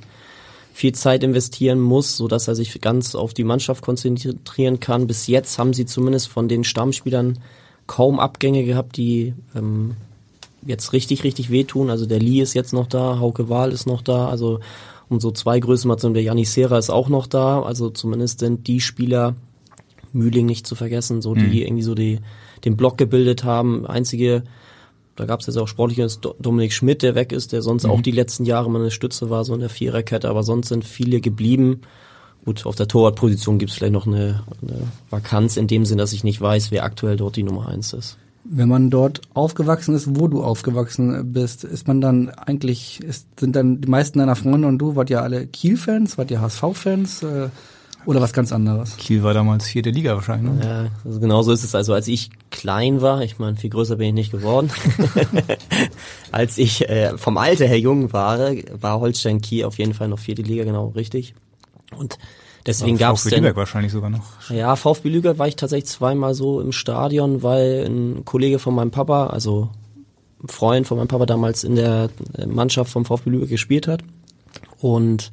[0.73, 5.07] viel Zeit investieren muss, so dass er sich ganz auf die Mannschaft konzentrieren kann.
[5.07, 7.39] Bis jetzt haben sie zumindest von den Stammspielern
[7.87, 9.97] kaum Abgänge gehabt, die ähm,
[10.65, 11.91] jetzt richtig, richtig wehtun.
[11.91, 14.61] Also der Lee ist jetzt noch da, Hauke Wahl ist noch da, also
[15.09, 17.63] um so zwei Größen zu der Janis Serra ist auch noch da.
[17.63, 19.35] Also zumindest sind die Spieler,
[20.13, 21.53] Mühling nicht zu vergessen, so die Mhm.
[21.53, 22.21] irgendwie so die,
[22.65, 23.87] den Block gebildet haben.
[23.87, 24.45] Einzige,
[25.21, 27.91] da gab es jetzt auch sportliches Dominik Schmidt, der weg ist, der sonst Mhm.
[27.91, 30.85] auch die letzten Jahre mal eine Stütze war, so in der Viererkette, aber sonst sind
[30.85, 31.83] viele geblieben.
[32.47, 34.79] Gut, auf der Torwartposition gibt es vielleicht noch eine, eine
[35.11, 38.17] Vakanz in dem Sinn, dass ich nicht weiß, wer aktuell dort die Nummer eins ist.
[38.45, 43.55] Wenn man dort aufgewachsen ist, wo du aufgewachsen bist, ist man dann eigentlich, ist, sind
[43.55, 47.49] dann die meisten deiner Freunde und du, wart ihr alle Kiel-Fans, wart ihr HSV-Fans äh,
[48.07, 48.97] oder was ganz anderes?
[48.97, 50.65] Kiel war damals vierte Liga wahrscheinlich, ne?
[50.65, 51.75] Ja, also genau so ist es.
[51.75, 54.71] Also als ich klein war, ich meine, viel größer bin ich nicht geworden.
[56.33, 60.19] als ich äh, vom Alter her jung war, war Holstein Kiel auf jeden Fall noch
[60.19, 61.35] vierte Liga, genau richtig.
[61.97, 62.19] Und
[62.67, 64.51] deswegen gab es VfB Lübeck wahrscheinlich sogar noch.
[64.51, 68.91] Ja, VfB Lübeck war ich tatsächlich zweimal so im Stadion, weil ein Kollege von meinem
[68.91, 69.69] Papa, also
[70.43, 72.09] ein Freund von meinem Papa damals in der
[72.47, 74.03] Mannschaft vom VfB Lübeck gespielt hat.
[74.79, 75.33] Und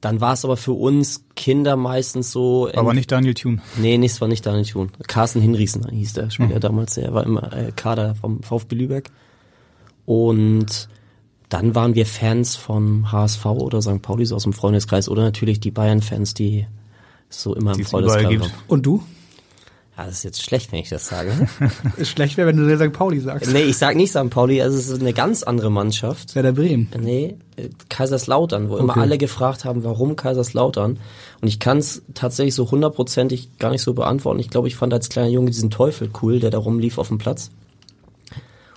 [0.00, 2.70] dann war es aber für uns Kinder meistens so.
[2.74, 3.60] Aber nicht Daniel Thun.
[3.76, 4.90] Nee, nichts war nicht Daniel Thun.
[5.06, 6.60] Carsten Hinriesen hieß der Spieler Mhm.
[6.60, 9.10] damals, der war immer äh, Kader vom VfB Lübeck.
[10.06, 10.88] Und
[11.48, 14.02] dann waren wir Fans vom HSV oder St.
[14.02, 16.66] Pauli, so aus dem Freundeskreis, oder natürlich die Bayern-Fans, die
[17.30, 18.44] es so immer Die im Freundeskreis gibt.
[18.44, 18.52] haben.
[18.68, 19.02] Und du?
[19.98, 21.32] Ja, das ist jetzt schlecht, wenn ich das sage.
[21.96, 22.92] Ist schlecht wäre, wenn du St.
[22.92, 23.52] Pauli sagst.
[23.52, 24.30] nee, ich sag nicht St.
[24.30, 26.36] Pauli, also es ist eine ganz andere Mannschaft.
[26.36, 26.88] Werder Bremen.
[27.00, 29.00] Nee, äh, Kaiserslautern, wo immer Okay.
[29.00, 31.00] alle gefragt haben, warum Kaiserslautern.
[31.40, 34.38] Und ich kann es tatsächlich so hundertprozentig gar nicht so beantworten.
[34.38, 37.18] Ich glaube, ich fand als kleiner Junge diesen Teufel cool, der da rumlief auf dem
[37.18, 37.50] Platz.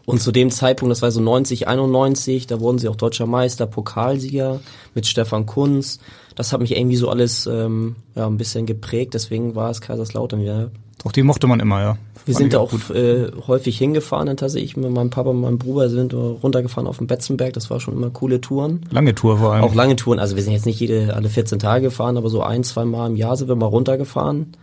[0.05, 3.67] Und zu dem Zeitpunkt, das war so 90, 91, da wurden sie auch deutscher Meister,
[3.67, 4.59] Pokalsieger
[4.95, 5.99] mit Stefan Kunz.
[6.35, 10.41] Das hat mich irgendwie so alles ähm, ja, ein bisschen geprägt, deswegen war es Kaiserslautern
[10.41, 10.71] wieder.
[11.03, 11.97] Doch, die mochte man immer, ja.
[12.25, 12.91] Wir Fand sind da auch gut.
[12.91, 16.99] äh, häufig hingefahren, dann tatsächlich mit meinem Papa und meinem Bruder sind wir runtergefahren auf
[16.99, 18.81] den Betzenberg, das war schon immer coole Touren.
[18.91, 19.63] Lange Tour vor allem.
[19.63, 22.43] Auch lange Touren, also wir sind jetzt nicht jede, alle 14 Tage gefahren, aber so
[22.43, 24.53] ein, zwei Mal im Jahr sind wir mal runtergefahren.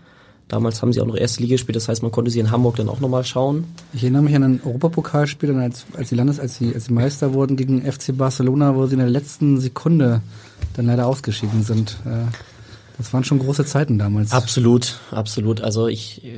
[0.47, 2.77] Damals haben sie auch noch erste Liga gespielt, das heißt, man konnte sie in Hamburg
[2.77, 3.65] dann auch nochmal schauen.
[3.93, 6.93] Ich erinnere mich an ein Europapokalspiel, dann als, als die Landes, als sie, als sie
[6.95, 10.23] Meister wurden gegen FC Barcelona, wo sie in der letzten Sekunde
[10.75, 11.99] dann leider ausgeschieden sind.
[12.07, 12.33] Äh,
[12.99, 14.33] Das waren schon große Zeiten damals.
[14.33, 15.61] Absolut, absolut.
[15.61, 16.37] Also ich, äh,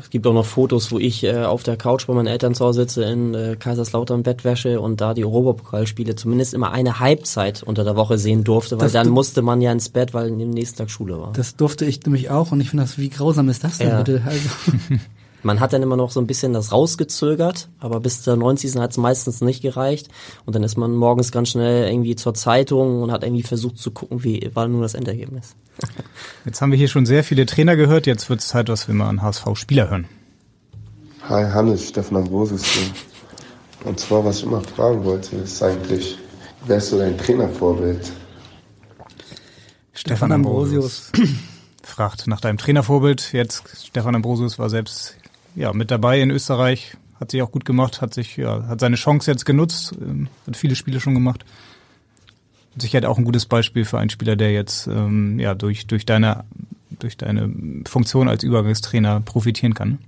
[0.00, 2.64] es gibt auch noch Fotos, wo ich äh, auf der Couch bei meinen Eltern zu
[2.64, 7.84] Hause sitze in äh, Kaiserslautern Bettwäsche und da die Europapokalspiele zumindest immer eine Halbzeit unter
[7.84, 10.36] der Woche sehen durfte, weil Das dann du- musste man ja ins Bett, weil am
[10.36, 11.32] nächsten Tag Schule war.
[11.32, 14.02] Das durfte ich nämlich auch und ich finde das, wie grausam ist das denn Ja.
[14.02, 14.22] bitte?
[14.26, 14.48] Also,
[15.42, 18.76] Man hat dann immer noch so ein bisschen das rausgezögert, aber bis zur 90.
[18.76, 20.08] hat es meistens nicht gereicht.
[20.44, 23.90] Und dann ist man morgens ganz schnell irgendwie zur Zeitung und hat irgendwie versucht zu
[23.90, 25.56] gucken, wie war nun das Endergebnis.
[26.44, 28.94] Jetzt haben wir hier schon sehr viele Trainer gehört, jetzt wird es Zeit, dass wir
[28.94, 30.06] mal einen HSV-Spieler hören.
[31.22, 32.90] Hi Hannes, Stefan Ambrosius hier.
[33.84, 36.18] Und zwar, was ich immer fragen wollte, ist eigentlich,
[36.66, 38.12] wer ist so dein Trainervorbild?
[39.94, 41.12] Stefan Ambrosius
[41.82, 43.32] fragt nach deinem Trainervorbild.
[43.32, 45.19] Jetzt Stefan Ambrosius war selbst
[45.54, 48.96] ja mit dabei in Österreich, hat sich auch gut gemacht, hat sich ja hat seine
[48.96, 51.44] Chance jetzt genutzt, ähm, hat viele Spiele schon gemacht.
[52.76, 56.44] Sicher auch ein gutes Beispiel für einen Spieler, der jetzt ähm, ja durch durch deine
[56.98, 57.50] durch deine
[57.86, 59.98] Funktion als Übergangstrainer profitieren kann.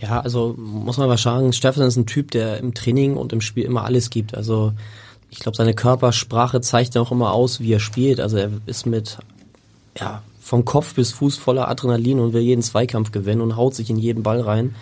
[0.00, 3.40] Ja, also muss man mal sagen, Steffen ist ein Typ, der im Training und im
[3.40, 4.34] Spiel immer alles gibt.
[4.34, 4.72] Also
[5.30, 8.20] ich glaube, seine Körpersprache zeigt ja auch immer aus, wie er spielt.
[8.20, 9.18] Also er ist mit,
[9.98, 13.88] ja, vom Kopf bis Fuß voller Adrenalin und will jeden Zweikampf gewinnen und haut sich
[13.88, 14.74] in jeden Ball rein.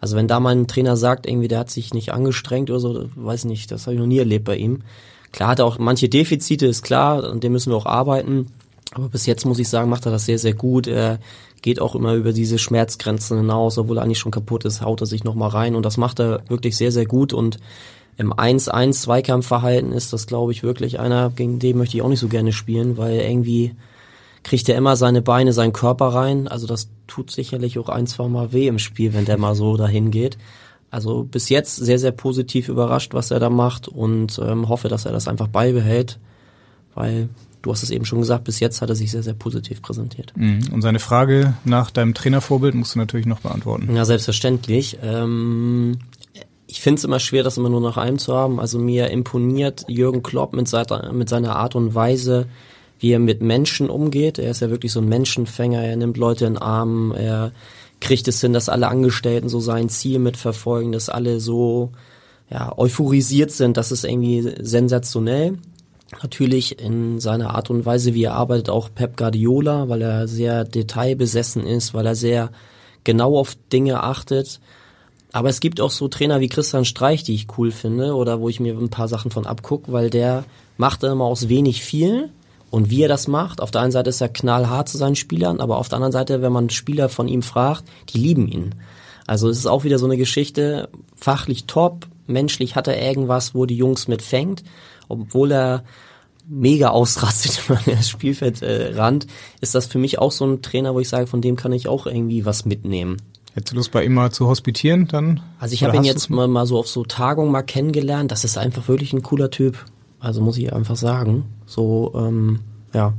[0.00, 3.08] Also wenn da mal ein Trainer sagt, irgendwie der hat sich nicht angestrengt oder so,
[3.14, 4.82] weiß nicht, das habe ich noch nie erlebt bei ihm.
[5.30, 8.48] Klar hat er auch manche Defizite, ist klar, an dem müssen wir auch arbeiten.
[8.92, 10.88] Aber bis jetzt muss ich sagen, macht er das sehr, sehr gut.
[10.88, 11.20] Er
[11.62, 15.06] geht auch immer über diese Schmerzgrenzen hinaus, obwohl er eigentlich schon kaputt ist, haut er
[15.06, 17.58] sich nochmal rein und das macht er wirklich sehr, sehr gut und
[18.16, 22.20] im 1-1 Zweikampfverhalten ist das, glaube ich, wirklich einer, gegen den möchte ich auch nicht
[22.20, 23.74] so gerne spielen, weil irgendwie
[24.44, 26.46] kriegt er immer seine Beine, seinen Körper rein.
[26.46, 29.76] Also das tut sicherlich auch ein, zwei Mal weh im Spiel, wenn der mal so
[29.76, 30.38] dahin geht.
[30.90, 35.06] Also bis jetzt sehr, sehr positiv überrascht, was er da macht und ähm, hoffe, dass
[35.06, 36.20] er das einfach beibehält,
[36.94, 37.30] weil
[37.62, 40.32] du hast es eben schon gesagt, bis jetzt hat er sich sehr, sehr positiv präsentiert.
[40.36, 40.60] Mhm.
[40.72, 43.96] Und seine Frage nach deinem Trainervorbild musst du natürlich noch beantworten.
[43.96, 44.98] Ja, selbstverständlich.
[45.02, 45.98] Ähm,
[46.66, 48.60] ich finde es immer schwer, das immer nur nach einem zu haben.
[48.60, 50.70] Also mir imponiert Jürgen Klopp mit
[51.12, 52.46] mit seiner Art und Weise,
[53.04, 54.38] wie er mit Menschen umgeht.
[54.38, 55.78] Er ist ja wirklich so ein Menschenfänger.
[55.82, 57.12] Er nimmt Leute in den Arm.
[57.12, 57.52] Er
[58.00, 61.92] kriegt es hin, dass alle Angestellten so sein Ziel mitverfolgen, dass alle so
[62.48, 63.76] ja, euphorisiert sind.
[63.76, 65.58] Das ist irgendwie sensationell.
[66.22, 70.64] Natürlich in seiner Art und Weise, wie er arbeitet, auch Pep Guardiola, weil er sehr
[70.64, 72.52] detailbesessen ist, weil er sehr
[73.04, 74.60] genau auf Dinge achtet.
[75.30, 78.48] Aber es gibt auch so Trainer wie Christian Streich, die ich cool finde oder wo
[78.48, 80.44] ich mir ein paar Sachen von abgucke, weil der
[80.78, 82.30] macht immer aus wenig viel
[82.74, 83.60] und wie er das macht.
[83.60, 86.42] Auf der einen Seite ist er knallhart zu seinen Spielern, aber auf der anderen Seite,
[86.42, 88.74] wenn man Spieler von ihm fragt, die lieben ihn.
[89.26, 93.64] Also es ist auch wieder so eine Geschichte, fachlich top, menschlich hat er irgendwas, wo
[93.64, 94.62] die Jungs mitfängt
[95.08, 95.84] obwohl er
[96.46, 99.28] mega ausrastet über das Spielfeldrand, äh,
[99.60, 101.88] ist das für mich auch so ein Trainer, wo ich sage, von dem kann ich
[101.88, 103.16] auch irgendwie was mitnehmen.
[103.54, 105.40] Hättest du Lust bei ihm mal zu hospitieren dann?
[105.60, 108.32] Also ich habe ihn jetzt mal, mal so auf so Tagungen mal kennengelernt.
[108.32, 109.84] Das ist einfach wirklich ein cooler Typ.
[110.24, 111.44] Also muss ich einfach sagen.
[111.66, 112.60] So, ähm,
[112.92, 113.12] ja.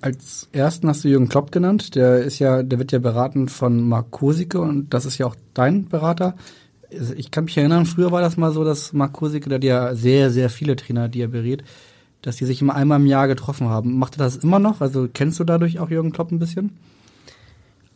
[0.00, 1.94] Als ersten hast du Jürgen Klopp genannt.
[1.94, 5.36] Der ist ja, der wird ja beraten von Mark Kosicke und das ist ja auch
[5.54, 6.34] dein Berater
[7.16, 9.94] ich kann mich erinnern, früher war das mal so, dass Mark Kosik, der hat ja
[9.94, 11.64] sehr, sehr viele Trainer, die er berät,
[12.22, 13.98] dass die sich immer einmal im Jahr getroffen haben.
[13.98, 14.80] Macht er das immer noch?
[14.80, 16.70] Also kennst du dadurch auch Jürgen Klopp ein bisschen?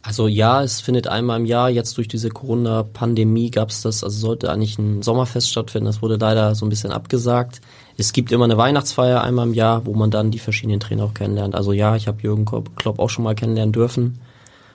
[0.09, 1.69] Also ja, es findet einmal im Jahr.
[1.69, 5.85] Jetzt durch diese Corona-Pandemie gab es das, also sollte eigentlich ein Sommerfest stattfinden.
[5.85, 7.61] Das wurde leider so ein bisschen abgesagt.
[7.99, 11.13] Es gibt immer eine Weihnachtsfeier einmal im Jahr, wo man dann die verschiedenen Trainer auch
[11.13, 11.55] kennenlernt.
[11.55, 14.19] Also ja, ich habe Jürgen Klopp auch schon mal kennenlernen dürfen.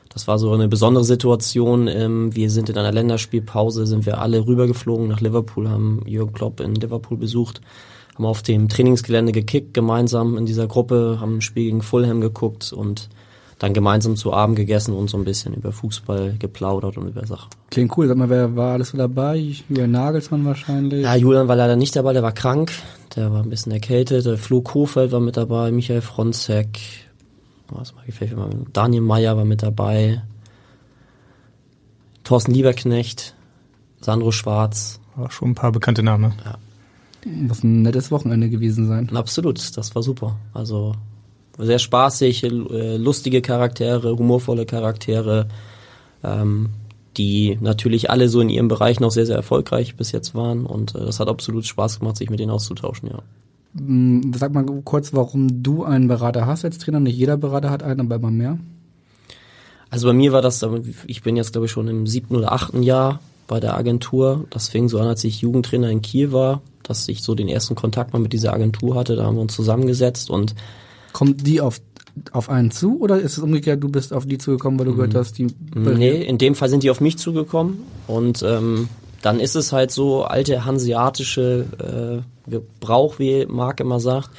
[0.10, 1.88] Das war so eine besondere Situation.
[1.88, 6.60] Ähm, wir sind in einer Länderspielpause, sind wir alle rübergeflogen nach Liverpool, haben Jürgen Klopp
[6.60, 7.60] in Liverpool besucht,
[8.14, 12.72] haben auf dem Trainingsgelände gekickt gemeinsam in dieser Gruppe, haben ein Spiel gegen Fulham geguckt
[12.72, 13.10] und
[13.60, 17.50] dann gemeinsam zu Abend gegessen und so ein bisschen über Fußball geplaudert und über Sachen.
[17.70, 18.08] Klingt cool.
[18.08, 19.38] Sag mal, wer war alles so dabei?
[19.70, 21.04] Julian Nagelsmann wahrscheinlich?
[21.04, 22.72] Ja, Julian war leider nicht dabei, der war krank.
[23.16, 24.26] Der war ein bisschen erkältet.
[24.26, 26.80] Der Flo Kofeld war mit dabei, Michael Fronzek,
[27.70, 30.22] was mal gefällt mir Daniel Meyer war mit dabei.
[32.24, 33.36] Thorsten Lieberknecht,
[34.02, 35.00] Sandro Schwarz.
[35.16, 36.34] War schon ein paar bekannte Namen.
[36.44, 36.58] Ja.
[37.26, 39.16] Muss ein nettes Wochenende gewesen sein.
[39.16, 40.38] Absolut, das war super.
[40.54, 40.96] Also
[41.58, 45.48] sehr spaßig, äh, lustige Charaktere, humorvolle Charaktere,
[46.24, 46.70] ähm,
[47.18, 50.66] die natürlich alle so in ihrem Bereich noch sehr, sehr erfolgreich bis jetzt waren.
[50.66, 53.20] Und äh, das hat absolut Spaß gemacht, sich mit denen auszutauschen, ja.
[53.78, 57.00] Hm, sag mal kurz, warum du einen Berater hast als Trainer.
[57.00, 58.60] Nicht jeder Berater hat einen, aber immer mehr.
[59.90, 60.66] Also bei mir war das,
[61.06, 64.46] ich bin jetzt glaube ich schon im siebten oder achten Jahr bei der Agentur.
[64.50, 67.76] Das fing so an, als ich Jugendtrainer in Kiel war, dass ich so den ersten
[67.76, 69.16] Kontakt mal mit dieser Agentur hatte.
[69.16, 70.56] Da haben wir uns zusammengesetzt und
[71.14, 71.80] Kommt die auf
[72.32, 75.14] auf einen zu oder ist es umgekehrt, du bist auf die zugekommen, weil du gehört
[75.14, 75.18] mhm.
[75.18, 75.48] hast, die.
[75.74, 78.88] Nee, in dem Fall sind die auf mich zugekommen und ähm,
[79.24, 84.30] dann ist es halt so alte hanseatische äh, Gebrauch, wie Marc immer sagt.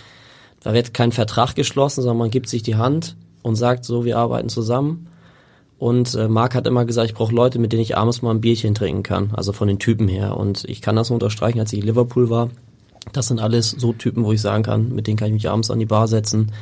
[0.60, 4.18] Da wird kein Vertrag geschlossen, sondern man gibt sich die Hand und sagt so, wir
[4.18, 5.08] arbeiten zusammen.
[5.78, 8.40] Und äh, Marc hat immer gesagt, ich brauche Leute, mit denen ich abends mal ein
[8.40, 10.36] Bierchen trinken kann, also von den Typen her.
[10.36, 12.50] Und ich kann das nur unterstreichen, als ich in Liverpool war.
[13.12, 15.70] Das sind alles so Typen, wo ich sagen kann, mit denen kann ich mich abends
[15.70, 16.52] an die Bar setzen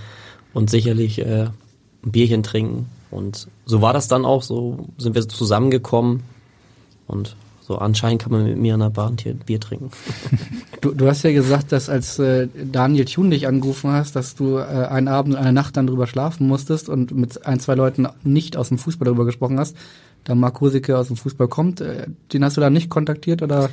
[0.55, 1.49] und sicherlich äh,
[2.05, 2.87] ein Bierchen trinken.
[3.11, 6.23] Und so war das dann auch, so sind wir zusammengekommen
[7.07, 9.91] und so anscheinend kann man mit mir an der Bahn hier Bier trinken.
[10.81, 14.57] Du, du hast ja gesagt, dass als äh, Daniel Thun dich angerufen hast, dass du
[14.57, 18.09] äh, einen Abend und eine Nacht dann drüber schlafen musstest und mit ein, zwei Leuten
[18.25, 19.77] nicht aus dem Fußball darüber gesprochen hast.
[20.25, 23.71] Da Marc Hoseke aus dem Fußball kommt, äh, den hast du da nicht kontaktiert oder?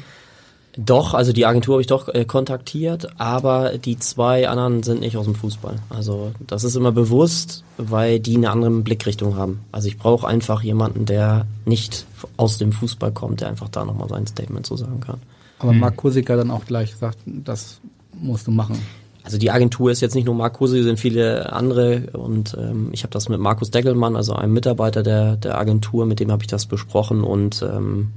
[0.78, 5.18] Doch, also die Agentur habe ich doch äh, kontaktiert, aber die zwei anderen sind nicht
[5.18, 5.78] aus dem Fußball.
[5.90, 9.62] Also das ist immer bewusst, weil die eine andere Blickrichtung haben.
[9.72, 12.06] Also ich brauche einfach jemanden, der nicht
[12.38, 15.20] aus dem Fußball kommt, der einfach da nochmal sein Statement zu sagen kann.
[15.58, 17.82] Aber Marc Kosiker dann auch gleich sagt, das
[18.14, 18.80] musst du machen.
[19.24, 23.04] Also die Agentur ist jetzt nicht nur Marc Kosiker, sind viele andere und ähm, ich
[23.04, 26.48] habe das mit Markus Deckelmann, also einem Mitarbeiter der, der Agentur, mit dem habe ich
[26.48, 28.12] das besprochen und ähm,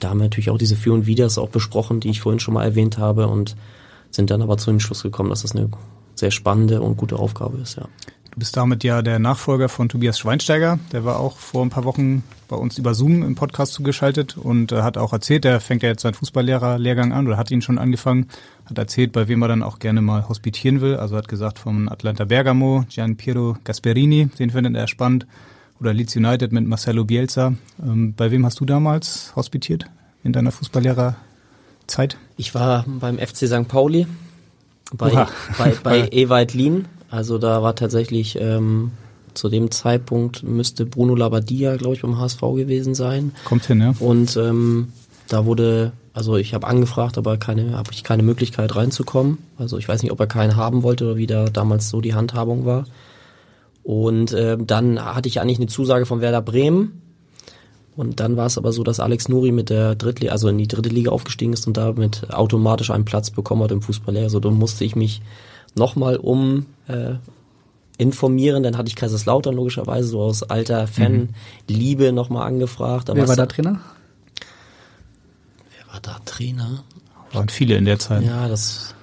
[0.00, 2.54] da haben wir natürlich auch diese Für und Widers auch besprochen, die ich vorhin schon
[2.54, 3.56] mal erwähnt habe und
[4.10, 5.70] sind dann aber zu dem Schluss gekommen, dass das eine
[6.14, 7.88] sehr spannende und gute Aufgabe ist, ja.
[8.36, 10.78] Du bist damit ja der Nachfolger von Tobias Schweinsteiger.
[10.92, 14.72] Der war auch vor ein paar Wochen bei uns über Zoom im Podcast zugeschaltet und
[14.72, 17.78] äh, hat auch erzählt, der fängt ja jetzt seinen Fußballlehrer-Lehrgang an oder hat ihn schon
[17.78, 18.28] angefangen.
[18.66, 20.96] Hat erzählt, bei wem er dann auch gerne mal hospitieren will.
[20.96, 25.26] Also hat gesagt vom Atlanta Bergamo, Gian Piero Gasperini, den findet er spannend
[25.80, 27.54] oder Leeds United mit Marcelo Bielsa.
[27.82, 29.86] Ähm, bei wem hast du damals hospitiert
[30.24, 32.16] in deiner Fußballlehrerzeit?
[32.36, 33.68] Ich war beim FC St.
[33.68, 34.06] Pauli,
[34.92, 35.26] bei,
[35.58, 36.86] bei, bei Ewald Lien.
[37.10, 38.92] Also da war tatsächlich ähm,
[39.34, 43.32] zu dem Zeitpunkt müsste Bruno Labbadia, glaube ich, beim HSV gewesen sein.
[43.44, 43.94] Kommt hin, ja.
[44.00, 44.88] Und ähm,
[45.28, 49.38] da wurde, also ich habe angefragt, aber keine, habe ich keine Möglichkeit reinzukommen.
[49.58, 52.14] Also ich weiß nicht, ob er keinen haben wollte oder wie da damals so die
[52.14, 52.86] Handhabung war.
[53.86, 57.02] Und äh, dann hatte ich eigentlich eine Zusage von Werder Bremen.
[57.94, 60.66] Und dann war es aber so, dass Alex Nuri mit der Drittliga, also in die
[60.66, 64.16] dritte Liga aufgestiegen ist und damit automatisch einen Platz bekommen hat im Fußball.
[64.16, 65.22] Also dann musste ich mich
[65.76, 67.14] nochmal um äh,
[67.96, 68.64] informieren.
[68.64, 72.14] Dann hatte ich Kaiserslautern logischerweise so aus alter Fanliebe mhm.
[72.16, 73.08] nochmal angefragt.
[73.12, 73.80] Wer war da Trainer?
[75.70, 76.82] Wer war da Trainer?
[77.30, 78.24] Waren viele in der Zeit.
[78.24, 78.96] Ja, das,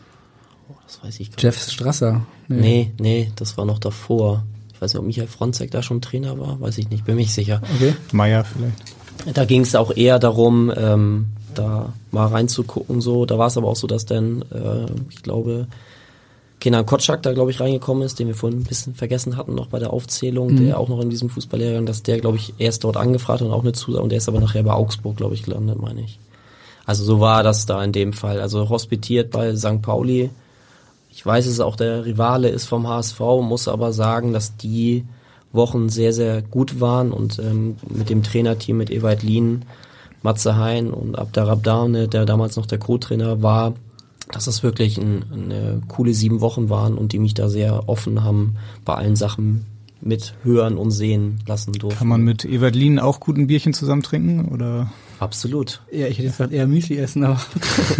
[0.68, 1.44] oh, das weiß ich gar nicht.
[1.44, 2.26] Jeff Strasser.
[2.50, 2.60] Nee.
[2.60, 4.44] nee, nee, das war noch davor
[4.84, 7.62] weiß nicht, ob Michael Fronzek da schon Trainer war, weiß ich nicht, bin mich sicher.
[7.76, 7.96] Okay.
[8.12, 9.38] Meier vielleicht.
[9.38, 13.26] Da ging es auch eher darum, ähm, da mal reinzugucken, so.
[13.26, 15.68] Da war es aber auch so, dass dann, äh, ich glaube,
[16.60, 19.68] Kenan Kotschak da, glaube ich, reingekommen ist, den wir vorhin ein bisschen vergessen hatten, noch
[19.68, 20.66] bei der Aufzählung, mhm.
[20.66, 23.54] der auch noch in diesem Fußballlehrer, dass der, glaube ich, erst dort angefragt hat und
[23.54, 26.20] auch eine Zusage, und der ist aber nachher bei Augsburg, glaube ich, gelandet, meine ich.
[26.86, 28.42] Also so war das da in dem Fall.
[28.42, 29.82] Also hospitiert bei St.
[29.82, 30.30] Pauli,
[31.16, 35.06] ich weiß, es auch der Rivale ist vom HSV, muss aber sagen, dass die
[35.52, 39.66] Wochen sehr, sehr gut waren und ähm, mit dem Trainerteam, mit Ewald Lien,
[40.24, 43.76] Matze Hein und Abdarabdane, der damals noch der Co-Trainer war,
[44.32, 48.24] dass das wirklich ein, eine coole sieben Wochen waren und die mich da sehr offen
[48.24, 49.68] haben bei allen Sachen
[50.06, 51.98] mit hören und sehen lassen durften.
[51.98, 54.92] Kann man mit Ewald Lien auch gut ein Bierchen zusammen trinken oder?
[55.20, 55.82] Absolut.
[55.92, 57.40] Ja, ich hätte jetzt gesagt eher Müsli essen, aber.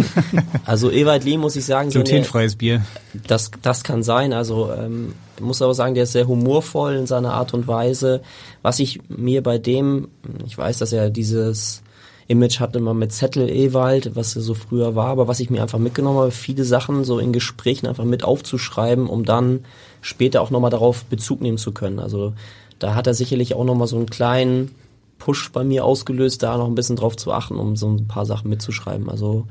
[0.66, 2.84] also Ewald Lee muss ich sagen, glutenfreies Bier.
[3.26, 4.34] Das, das kann sein.
[4.34, 8.20] Also ähm, muss aber sagen, der ist sehr humorvoll in seiner Art und Weise.
[8.60, 10.08] Was ich mir bei dem,
[10.46, 11.82] ich weiß, dass er dieses
[12.26, 15.62] Image hatte immer mit Zettel Ewald, was er so früher war, aber was ich mir
[15.62, 19.64] einfach mitgenommen habe, viele Sachen so in Gesprächen einfach mit aufzuschreiben, um dann
[20.04, 21.98] später auch nochmal darauf Bezug nehmen zu können.
[21.98, 22.34] Also
[22.78, 24.72] da hat er sicherlich auch nochmal so einen kleinen
[25.18, 28.26] Push bei mir ausgelöst, da noch ein bisschen drauf zu achten, um so ein paar
[28.26, 29.08] Sachen mitzuschreiben.
[29.08, 29.46] Also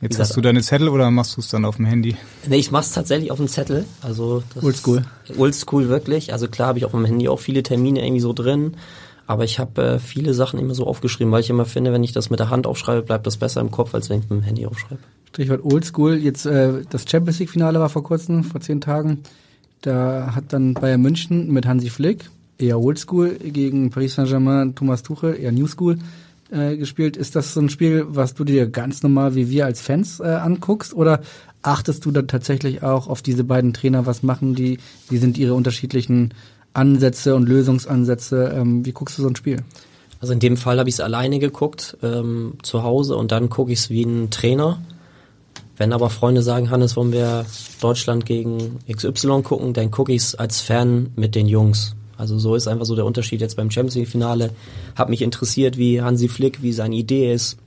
[0.00, 2.16] Jetzt gesagt, hast du deine Zettel oder machst du es dann auf dem Handy?
[2.46, 3.84] Nee, ich mach's tatsächlich auf dem Zettel.
[4.00, 5.04] Also Oldschool.
[5.36, 6.32] Oldschool wirklich.
[6.32, 8.76] Also klar habe ich auf dem Handy auch viele Termine irgendwie so drin.
[9.26, 12.12] Aber ich habe äh, viele Sachen immer so aufgeschrieben, weil ich immer finde, wenn ich
[12.12, 14.42] das mit der Hand aufschreibe, bleibt das besser im Kopf, als wenn ich mit dem
[14.42, 15.00] Handy aufschreibe.
[15.28, 16.16] Stichwort Oldschool.
[16.16, 19.24] Jetzt äh, das Champions League Finale war vor kurzem, vor zehn Tagen.
[19.82, 25.38] Da hat dann Bayern München mit Hansi Flick eher Oldschool gegen Paris Saint-Germain, Thomas Tuchel,
[25.38, 25.98] eher New School
[26.50, 27.16] äh, gespielt.
[27.16, 30.24] Ist das so ein Spiel, was du dir ganz normal wie wir als Fans äh,
[30.24, 31.20] anguckst oder
[31.62, 35.54] achtest du da tatsächlich auch auf diese beiden Trainer, was machen die, wie sind ihre
[35.54, 36.34] unterschiedlichen
[36.74, 39.58] Ansätze und Lösungsansätze, ähm, wie guckst du so ein Spiel?
[40.20, 43.72] Also in dem Fall habe ich es alleine geguckt, ähm, zu Hause und dann gucke
[43.72, 44.80] ich es wie ein Trainer.
[45.78, 47.46] Wenn aber Freunde sagen, Hannes, wollen wir
[47.80, 51.94] Deutschland gegen XY gucken, dann gucke ich es als Fan mit den Jungs.
[52.16, 54.50] Also so ist einfach so der Unterschied jetzt beim Champions League Finale.
[54.96, 57.58] Hat mich interessiert, wie Hansi Flick, wie seine Idee ist,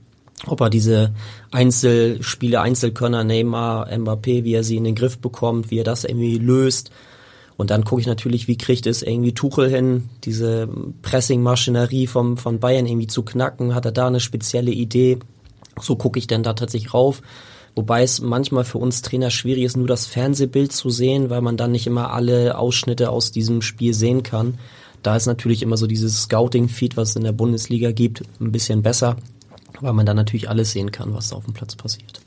[0.46, 1.12] ob er diese
[1.50, 6.36] Einzelspiele, Einzelkönner, Neymar, Mbappé, wie er sie in den Griff bekommt, wie er das irgendwie
[6.36, 6.90] löst.
[7.56, 10.68] Und dann gucke ich natürlich, wie kriegt es irgendwie Tuchel hin, diese
[11.00, 13.74] Pressing-Maschinerie vom, von Bayern irgendwie zu knacken.
[13.74, 15.18] Hat er da eine spezielle Idee?
[15.80, 17.22] So gucke ich dann da tatsächlich rauf.
[17.74, 21.56] Wobei es manchmal für uns Trainer schwierig ist, nur das Fernsehbild zu sehen, weil man
[21.56, 24.58] dann nicht immer alle Ausschnitte aus diesem Spiel sehen kann.
[25.02, 28.82] Da ist natürlich immer so dieses Scouting-Feed, was es in der Bundesliga gibt, ein bisschen
[28.82, 29.16] besser,
[29.80, 32.20] weil man dann natürlich alles sehen kann, was da auf dem Platz passiert.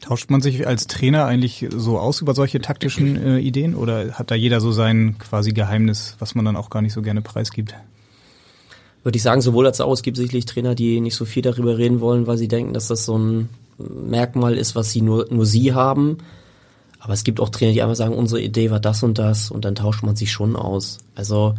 [0.00, 4.30] Tauscht man sich als Trainer eigentlich so aus über solche taktischen äh, Ideen oder hat
[4.30, 7.74] da jeder so sein quasi Geheimnis, was man dann auch gar nicht so gerne preisgibt?
[9.06, 9.92] würde ich sagen, sowohl als auch.
[9.92, 12.88] Es gibt sicherlich Trainer, die nicht so viel darüber reden wollen, weil sie denken, dass
[12.88, 13.48] das so ein
[13.78, 16.18] Merkmal ist, was sie nur, nur sie haben.
[16.98, 19.64] Aber es gibt auch Trainer, die einfach sagen, unsere Idee war das und das und
[19.64, 20.98] dann tauscht man sich schon aus.
[21.14, 21.54] Also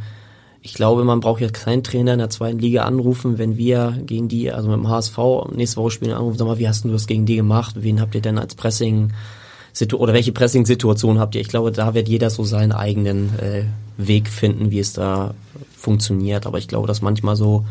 [0.61, 4.27] ich glaube, man braucht jetzt keinen Trainer in der zweiten Liga anrufen, wenn wir gegen
[4.27, 5.17] die, also mit dem HSV
[5.55, 7.75] nächste Woche spielen, anrufen, sag mal, wie hast du das gegen die gemacht?
[7.79, 9.13] Wen habt ihr denn als Pressing
[9.93, 11.41] oder welche Pressing-Situation habt ihr?
[11.41, 13.63] Ich glaube, da wird jeder so seinen eigenen äh,
[13.97, 15.35] Weg finden, wie es da
[15.77, 16.45] funktioniert.
[16.47, 17.63] Aber ich glaube, dass manchmal so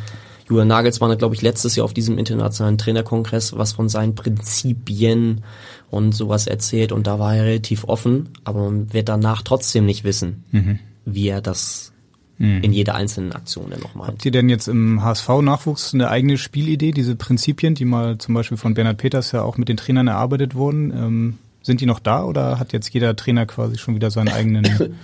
[0.49, 5.43] Julian Nagelsmann hat, glaube ich, letztes Jahr auf diesem internationalen Trainerkongress was von seinen Prinzipien
[5.91, 10.05] und sowas erzählt und da war er relativ offen, aber man wird danach trotzdem nicht
[10.05, 10.79] wissen, mhm.
[11.05, 11.93] wie er das
[12.39, 12.63] mhm.
[12.63, 14.09] in jeder einzelnen Aktion dann noch meint.
[14.09, 18.57] Habt ihr denn jetzt im HSV-Nachwuchs eine eigene Spielidee, diese Prinzipien, die mal zum Beispiel
[18.57, 20.93] von Bernhard Peters ja auch mit den Trainern erarbeitet wurden?
[20.93, 24.65] Ähm, sind die noch da oder hat jetzt jeder Trainer quasi schon wieder seinen eigenen,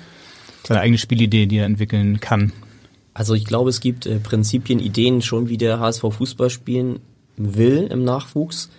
[0.65, 2.53] seine eigene Spielidee, die er entwickeln kann?
[3.15, 7.01] Also ich glaube, es gibt äh, Prinzipien, Ideen schon, wie der HSV Fußball spielen
[7.37, 8.71] will im Nachwuchs.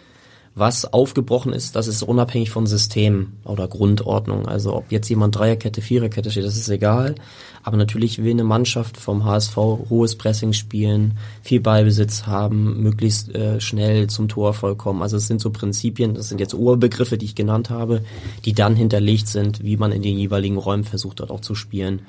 [0.55, 4.47] Was aufgebrochen ist, das ist unabhängig von System oder Grundordnung.
[4.47, 7.15] Also ob jetzt jemand Dreierkette, Viererkette steht, das ist egal.
[7.63, 13.59] Aber natürlich will eine Mannschaft vom HSV hohes Pressing spielen, viel Ballbesitz haben, möglichst äh,
[13.61, 15.01] schnell zum Tor vollkommen.
[15.01, 18.03] Also es sind so Prinzipien, das sind jetzt Urbegriffe, die ich genannt habe,
[18.45, 22.03] die dann hinterlegt sind, wie man in den jeweiligen Räumen versucht dort auch zu spielen.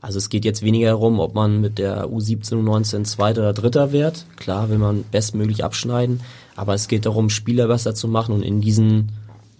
[0.00, 3.92] Also es geht jetzt weniger darum, ob man mit der U17, U19 Zweiter oder Dritter
[3.92, 4.26] wird.
[4.36, 6.20] Klar will man bestmöglich abschneiden,
[6.54, 9.10] aber es geht darum, Spieler besser zu machen und in diesen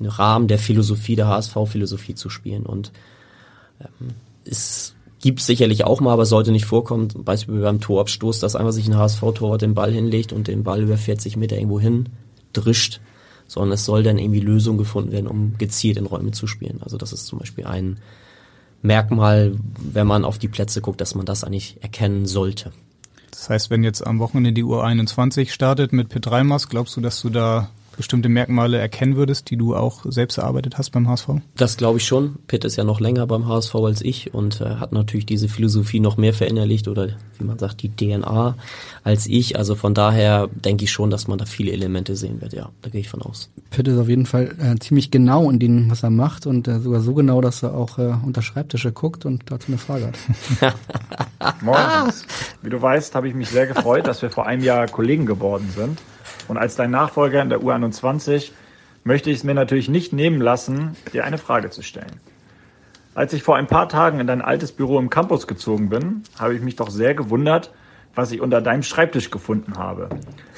[0.01, 2.67] Rahmen der Philosophie, der HSV-Philosophie zu spielen.
[2.67, 2.93] Und
[3.81, 4.11] ähm,
[4.45, 8.73] es gibt sicherlich auch mal, aber sollte nicht vorkommen, zum Beispiel beim Torabstoß, dass einfach
[8.73, 12.09] sich ein HSV-Torwart den Ball hinlegt und den Ball über 40 Meter irgendwo hin
[12.53, 13.01] drischt,
[13.49, 16.81] sondern es soll dann irgendwie Lösungen gefunden werden, um gezielt in Räume zu spielen.
[16.83, 17.99] Also das ist zum Beispiel ein
[18.83, 22.73] Merkmal, wenn man auf die Plätze guckt, dass man das eigentlich erkennen sollte.
[23.31, 27.31] Das heißt, wenn jetzt am Wochenende die U21 startet mit P3-Mask, glaubst du, dass du
[27.31, 31.29] da bestimmte Merkmale erkennen würdest, die du auch selbst erarbeitet hast beim HSV?
[31.57, 32.37] Das glaube ich schon.
[32.47, 36.01] Pitt ist ja noch länger beim HSV als ich und äh, hat natürlich diese Philosophie
[36.01, 38.57] noch mehr verinnerlicht oder wie man sagt, die DNA
[39.05, 39.59] als ich.
[39.59, 42.55] Also von daher denke ich schon, dass man da viele Elemente sehen wird.
[42.55, 43.51] Ja, da gehe ich von aus.
[43.71, 46.79] Pitt ist auf jeden Fall äh, ziemlich genau in dem, was er macht und äh,
[46.79, 50.13] sogar so genau, dass er auch äh, unter Schreibtische guckt und dazu eine Frage
[50.61, 50.75] hat.
[51.63, 52.13] Moin.
[52.63, 55.69] Wie du weißt, habe ich mich sehr gefreut, dass wir vor einem Jahr Kollegen geworden
[55.75, 55.99] sind.
[56.49, 58.51] Und als dein Nachfolger in der U21
[59.05, 62.21] möchte ich es mir natürlich nicht nehmen lassen, dir eine Frage zu stellen.
[63.15, 66.55] Als ich vor ein paar Tagen in dein altes Büro im Campus gezogen bin, habe
[66.55, 67.73] ich mich doch sehr gewundert,
[68.15, 70.09] was ich unter deinem Schreibtisch gefunden habe.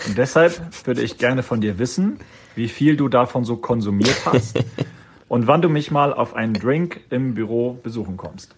[0.06, 2.18] Und deshalb würde ich gerne von dir wissen,
[2.54, 4.62] wie viel du davon so konsumiert hast
[5.28, 8.54] und wann du mich mal auf einen Drink im Büro besuchen kommst.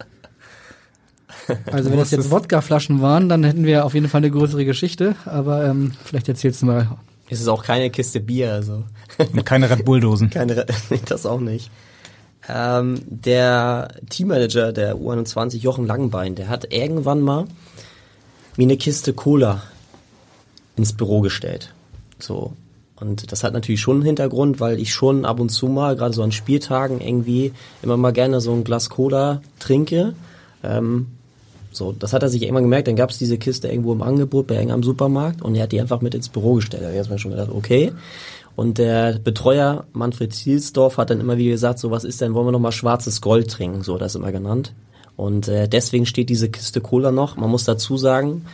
[1.71, 5.17] Also wenn das jetzt Wodkaflaschen waren, dann hätten wir auf jeden Fall eine größere Geschichte,
[5.25, 6.89] aber ähm, vielleicht erzählst du mal
[7.33, 8.85] es ist auch keine Kiste Bier, also.
[9.19, 10.31] Und keine Red Bulldosen.
[10.31, 10.67] keine,
[11.07, 11.71] das auch nicht.
[12.49, 17.47] Ähm, der Teammanager der U21, Jochen Langenbein, der hat irgendwann mal
[18.57, 19.63] mir eine Kiste Cola
[20.77, 21.73] ins Büro gestellt.
[22.19, 22.53] So.
[22.97, 26.15] Und das hat natürlich schon einen Hintergrund, weil ich schon ab und zu mal, gerade
[26.15, 27.53] so an Spieltagen irgendwie,
[27.83, 30.15] immer mal gerne so ein Glas Cola trinke.
[30.63, 31.09] Ähm,
[31.73, 34.47] so, das hat er sich irgendwann gemerkt, dann gab es diese Kiste irgendwo im Angebot
[34.47, 36.83] bei irgendeinem Supermarkt und er hat die einfach mit ins Büro gestellt.
[36.83, 37.93] Da habe ich erstmal schon gedacht, okay.
[38.55, 42.47] Und der Betreuer Manfred Zielsdorf hat dann immer wieder gesagt, so was ist denn, wollen
[42.47, 44.73] wir nochmal schwarzes Gold trinken, so das immer genannt.
[45.17, 47.37] Und äh, deswegen steht diese Kiste Cola noch.
[47.37, 48.45] Man muss dazu sagen,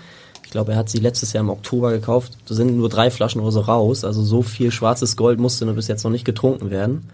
[0.44, 2.38] ich glaube, er hat sie letztes Jahr im Oktober gekauft.
[2.46, 4.04] Da sind nur drei Flaschen oder so raus.
[4.04, 7.10] Also so viel schwarzes Gold musste nur bis jetzt noch nicht getrunken werden.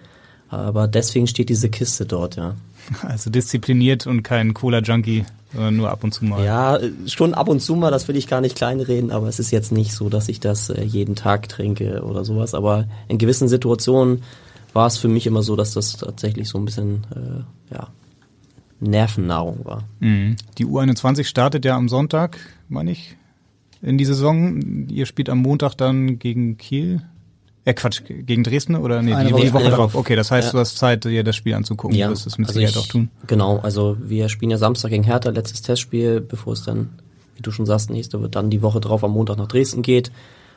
[0.49, 2.55] Aber deswegen steht diese Kiste dort, ja.
[3.03, 5.24] Also diszipliniert und kein Cola-Junkie
[5.70, 6.45] nur ab und zu mal.
[6.45, 9.51] Ja, schon ab und zu mal, das will ich gar nicht kleinreden, aber es ist
[9.51, 12.55] jetzt nicht so, dass ich das äh, jeden Tag trinke oder sowas.
[12.55, 14.22] Aber in gewissen Situationen
[14.72, 17.89] war es für mich immer so, dass das tatsächlich so ein bisschen äh, ja,
[18.80, 19.85] Nervennahrung war.
[20.01, 20.37] Mhm.
[20.59, 23.16] Die U21 startet ja am Sonntag, meine ich,
[23.80, 24.89] in die Saison.
[24.89, 27.03] Ihr spielt am Montag dann gegen Kiel.
[27.67, 29.95] Ja, Quatsch, gegen Dresden oder nee, eine die, Woche, die Woche drauf.
[29.95, 30.53] Okay, das heißt, ja.
[30.53, 31.97] du hast Zeit, dir das Spiel anzugucken.
[31.97, 33.09] Ja, du wirst es mit also Sicherheit ich, auch tun.
[33.27, 36.91] Genau, also wir spielen ja Samstag gegen Hertha, letztes Testspiel, bevor es dann,
[37.37, 40.12] wie du schon sagst, nächste wird dann die Woche drauf am Montag nach Dresden geht.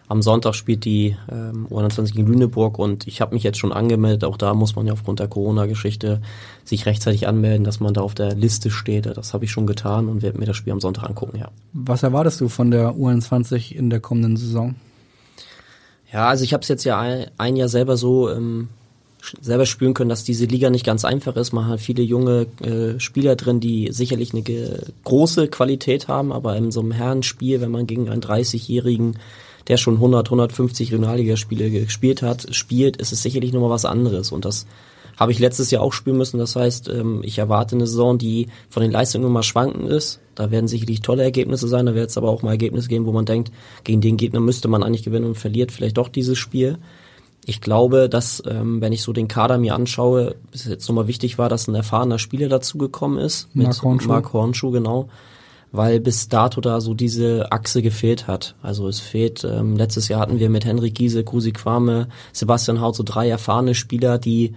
[0.09, 4.23] Am Sonntag spielt die ähm, U21 gegen Lüneburg und ich habe mich jetzt schon angemeldet.
[4.23, 6.21] Auch da muss man ja aufgrund der Corona-Geschichte
[6.63, 9.05] sich rechtzeitig anmelden, dass man da auf der Liste steht.
[9.05, 11.49] Das habe ich schon getan und werde mir das Spiel am Sonntag angucken, ja.
[11.73, 14.75] Was erwartest du von der U21 in der kommenden Saison?
[16.17, 16.99] Ja, also ich habe es jetzt ja
[17.37, 18.69] ein, Jahr selber so im
[19.39, 21.53] selber spüren können, dass diese Liga nicht ganz einfach ist.
[21.53, 24.41] Man hat viele junge äh, Spieler drin, die sicherlich eine
[25.03, 29.19] große Qualität haben, aber in so einem Herrenspiel, wenn man gegen einen 30-Jährigen,
[29.67, 34.31] der schon 100, 150 Regionalligaspiele gespielt hat, spielt, ist es sicherlich nochmal was anderes.
[34.31, 34.65] Und das
[35.17, 36.37] habe ich letztes Jahr auch spielen müssen.
[36.37, 40.21] Das heißt, ähm, ich erwarte eine Saison, die von den Leistungen immer schwanken ist.
[40.35, 41.87] Da werden sicherlich tolle Ergebnisse sein.
[41.87, 43.51] Da wird es aber auch mal Ergebnisse geben, wo man denkt,
[43.83, 46.77] gegen den Gegner müsste man eigentlich gewinnen und verliert vielleicht doch dieses Spiel.
[47.45, 51.37] Ich glaube, dass, ähm, wenn ich so den Kader mir anschaue, bis jetzt nochmal wichtig
[51.39, 53.49] war, dass ein erfahrener Spieler dazugekommen ist.
[53.55, 54.07] Mit Mark Hornschuh.
[54.09, 55.09] Mark Hornschuh, genau.
[55.71, 58.55] Weil bis dato da so diese Achse gefehlt hat.
[58.61, 62.95] Also es fehlt, ähm, letztes Jahr hatten wir mit Henrik Giese, Kusi Kwame, Sebastian Haut
[62.95, 64.53] so drei erfahrene Spieler, die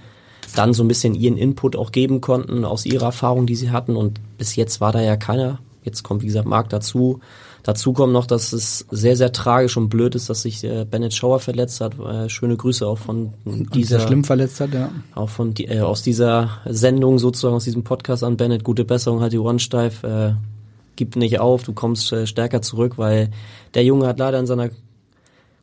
[0.54, 3.96] dann so ein bisschen ihren Input auch geben konnten aus ihrer Erfahrung, die sie hatten.
[3.96, 5.58] Und bis jetzt war da ja keiner.
[5.84, 7.20] Jetzt kommt, wie gesagt, Marc dazu.
[7.62, 11.12] Dazu kommt noch, dass es sehr, sehr tragisch und blöd ist, dass sich äh, Bennett
[11.12, 11.98] Schauer verletzt hat.
[11.98, 13.98] Äh, schöne Grüße auch von dieser.
[13.98, 14.90] Sehr schlimm verletzt hat, ja.
[15.14, 18.64] Auch von die, äh, aus dieser Sendung sozusagen, aus diesem Podcast an Bennett.
[18.64, 20.02] Gute Besserung, halt die Ohren steif.
[20.04, 20.34] Äh,
[20.96, 23.30] gib nicht auf, du kommst äh, stärker zurück, weil
[23.74, 24.70] der Junge hat leider in seiner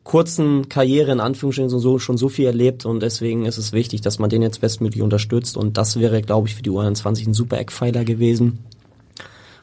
[0.08, 4.20] kurzen Karriere in Anführungsstrichen so, schon so viel erlebt und deswegen ist es wichtig, dass
[4.20, 7.58] man den jetzt bestmöglich unterstützt und das wäre, glaube ich, für die U21 ein super
[7.58, 8.60] Eckpfeiler gewesen,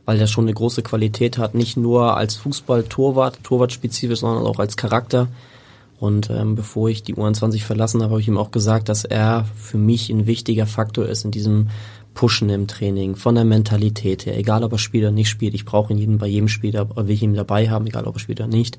[0.05, 4.77] weil der schon eine große Qualität hat, nicht nur als Fußball-Torwart, Torwart-spezifisch, sondern auch als
[4.77, 5.29] Charakter.
[5.99, 9.47] Und ähm, bevor ich die U21 verlassen habe, habe ich ihm auch gesagt, dass er
[9.57, 11.71] für mich ein wichtiger Faktor ist in diesem
[12.13, 15.55] Pushen im Training, von der Mentalität her, egal ob er spielt oder nicht spielt.
[15.55, 18.41] Ich brauche ihn bei jedem Spiel, will ich ihn dabei haben, egal ob er spielt
[18.41, 18.79] oder nicht.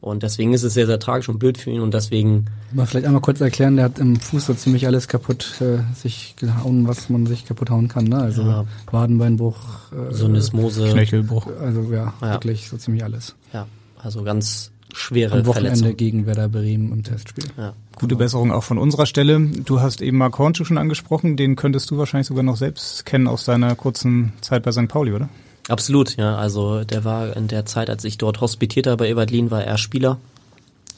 [0.00, 2.46] Und deswegen ist es sehr, sehr tragisch und blöd für ihn und deswegen.
[2.72, 6.36] Mal vielleicht einmal kurz erklären, der hat im Fuß so ziemlich alles kaputt äh, sich
[6.36, 8.18] gehauen, was man sich kaputt hauen kann, ne?
[8.18, 8.64] Also ja.
[8.90, 9.56] Wadenbeinbruch,
[9.92, 11.48] äh, Syndesmose, Knöchelbruch.
[11.60, 13.34] Also ja, ja, wirklich so ziemlich alles.
[13.52, 13.66] Ja,
[14.00, 15.96] also ganz schwere Am Wochenende Verletzung.
[15.96, 17.44] gegen Werder Bremen im Testspiel.
[17.56, 17.74] Ja.
[17.96, 19.40] Gute Besserung auch von unserer Stelle.
[19.40, 23.26] Du hast eben Mark Hornschuh schon angesprochen, den könntest du wahrscheinlich sogar noch selbst kennen
[23.26, 24.88] aus deiner kurzen Zeit bei St.
[24.88, 25.28] Pauli, oder?
[25.68, 26.36] Absolut, ja.
[26.36, 29.78] Also der war in der Zeit, als ich dort hospitiert habe bei Evalin, war er
[29.78, 30.18] Spieler.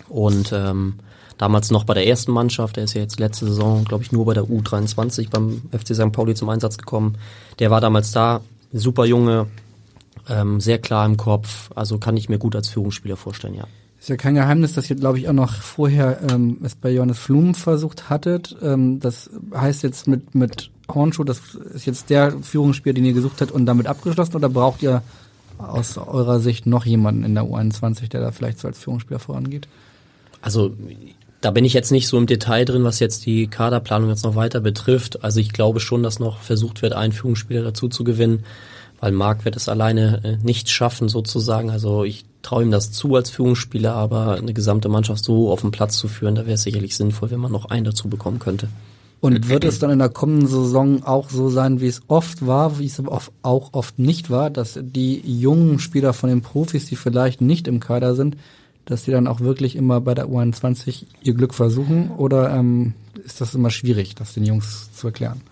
[0.09, 0.95] Und ähm,
[1.39, 4.27] damals noch bei der ersten Mannschaft, der ist ja jetzt letzte Saison, glaube ich, nur
[4.27, 6.13] bei der U23 beim FC St.
[6.13, 7.17] Pauli zum Einsatz gekommen.
[7.59, 8.41] Der war damals da,
[8.73, 9.47] super Junge,
[10.29, 13.65] ähm, sehr klar im Kopf, also kann ich mir gut als Führungsspieler vorstellen, ja.
[13.99, 17.19] Ist ja kein Geheimnis, dass ihr, glaube ich, auch noch vorher ähm, es bei Johannes
[17.19, 18.57] Flum versucht hattet.
[18.63, 21.41] Ähm, das heißt jetzt mit, mit Hornschuh, das
[21.75, 25.03] ist jetzt der Führungsspieler, den ihr gesucht habt und damit abgeschlossen oder braucht ihr
[25.59, 29.69] aus eurer Sicht noch jemanden in der U21, der da vielleicht so als Führungsspieler vorangeht?
[30.43, 30.73] Also
[31.41, 34.37] da bin ich jetzt nicht so im Detail drin, was jetzt die Kaderplanung jetzt noch
[34.37, 35.25] weiter betrifft.
[35.25, 38.45] Also ich glaube schon, dass noch versucht wird, einen Führungsspieler dazu zu gewinnen,
[39.01, 41.71] weil Marc wird es alleine äh, nicht schaffen sozusagen.
[41.71, 45.71] Also ich traue ihm das zu als Führungsspieler, aber eine gesamte Mannschaft so auf den
[45.71, 48.69] Platz zu führen, da wäre es sicherlich sinnvoll, wenn man noch einen dazu bekommen könnte.
[49.21, 52.79] Und wird es dann in der kommenden Saison auch so sein, wie es oft war,
[52.79, 56.97] wie es aber auch oft nicht war, dass die jungen Spieler von den Profis, die
[56.97, 58.39] vielleicht nicht im Kader sind,
[58.87, 62.11] dass die dann auch wirklich immer bei der U21 ihr Glück versuchen?
[62.13, 65.43] Oder ähm, ist das immer schwierig, das den Jungs zu erklären?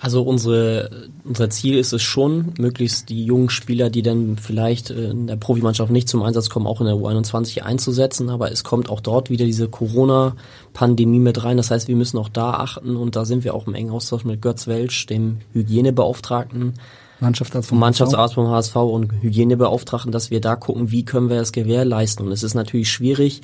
[0.00, 5.26] Also unsere, unser Ziel ist es schon, möglichst die jungen Spieler, die dann vielleicht in
[5.26, 8.30] der Profimannschaft nicht zum Einsatz kommen, auch in der U21 einzusetzen.
[8.30, 11.56] Aber es kommt auch dort wieder diese Corona-Pandemie mit rein.
[11.56, 14.24] Das heißt, wir müssen auch da achten und da sind wir auch im engen Austausch
[14.24, 16.74] mit Götz Welsch, dem Hygienebeauftragten,
[17.18, 21.50] Mannschaftsarzt vom, Mannschaftsarzt vom HSV und Hygienebeauftragten, dass wir da gucken, wie können wir das
[21.50, 22.24] gewährleisten.
[22.24, 23.40] Und es ist natürlich schwierig,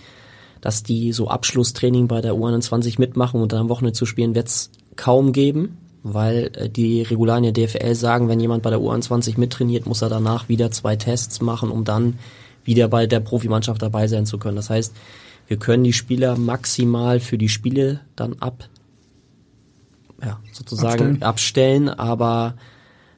[0.61, 4.47] dass die so Abschlusstraining bei der U21 mitmachen und dann am Wochenende zu spielen, wird
[4.47, 9.41] es kaum geben weil äh, die Regularien der DFL sagen, wenn jemand bei der U21
[9.41, 12.19] mittrainiert, muss er danach wieder zwei Tests machen, um dann
[12.63, 14.57] wieder bei der Profimannschaft dabei sein zu können.
[14.57, 14.95] Das heißt,
[15.49, 18.69] wir können die Spieler maximal für die Spiele dann ab,
[20.23, 22.55] ja, sozusagen abstellen, abstellen aber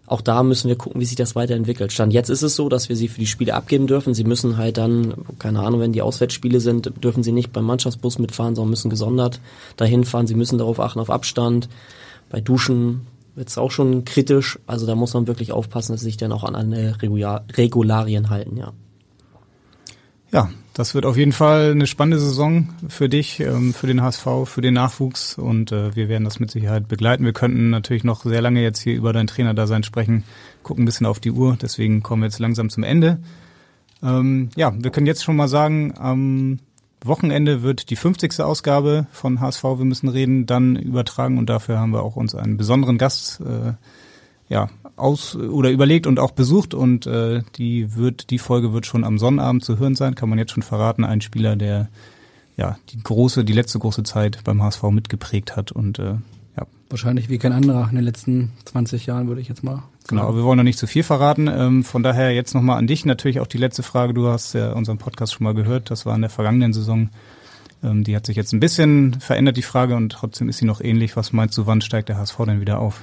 [0.06, 1.92] auch da müssen wir gucken, wie sich das weiterentwickelt.
[1.92, 4.14] Stand jetzt ist es so, dass wir sie für die Spiele abgeben dürfen.
[4.14, 8.20] Sie müssen halt dann, keine Ahnung, wenn die Auswärtsspiele sind, dürfen sie nicht beim Mannschaftsbus
[8.20, 9.40] mitfahren, sondern müssen gesondert
[9.76, 10.28] dahin fahren.
[10.28, 11.68] Sie müssen darauf achten, auf Abstand.
[12.28, 14.58] Bei Duschen wird es auch schon kritisch.
[14.66, 18.56] Also da muss man wirklich aufpassen, dass sie sich dann auch an eine Regularien halten,
[18.56, 18.72] ja.
[20.32, 24.26] Ja, das wird auf jeden Fall eine spannende Saison für dich, ähm, für den HSV,
[24.44, 27.24] für den Nachwuchs und äh, wir werden das mit Sicherheit begleiten.
[27.24, 30.24] Wir könnten natürlich noch sehr lange jetzt hier über dein Trainerdasein sprechen,
[30.64, 33.18] gucken ein bisschen auf die Uhr, deswegen kommen wir jetzt langsam zum Ende.
[34.02, 36.58] Ähm, ja, wir können jetzt schon mal sagen, am
[37.04, 38.40] Wochenende wird die 50.
[38.40, 42.56] Ausgabe von HSV Wir müssen reden dann übertragen und dafür haben wir auch uns einen
[42.56, 43.74] besonderen Gast äh,
[44.48, 49.04] ja aus oder überlegt und auch besucht und äh, die wird die Folge wird schon
[49.04, 51.88] am Sonnabend zu hören sein, kann man jetzt schon verraten, ein Spieler, der
[52.56, 56.14] ja die große, die letzte große Zeit beim HSV mitgeprägt hat und äh,
[56.56, 56.66] ja.
[56.88, 59.82] Wahrscheinlich wie kein anderer in den letzten 20 Jahren, würde ich jetzt mal.
[60.08, 61.48] Genau, aber wir wollen noch nicht zu viel verraten.
[61.48, 64.14] Ähm, von daher jetzt nochmal an dich natürlich auch die letzte Frage.
[64.14, 65.90] Du hast ja unseren Podcast schon mal gehört.
[65.90, 67.10] Das war in der vergangenen Saison.
[67.82, 70.80] Ähm, die hat sich jetzt ein bisschen verändert, die Frage, und trotzdem ist sie noch
[70.80, 71.16] ähnlich.
[71.16, 73.02] Was meinst du, wann steigt der HSV denn wieder auf?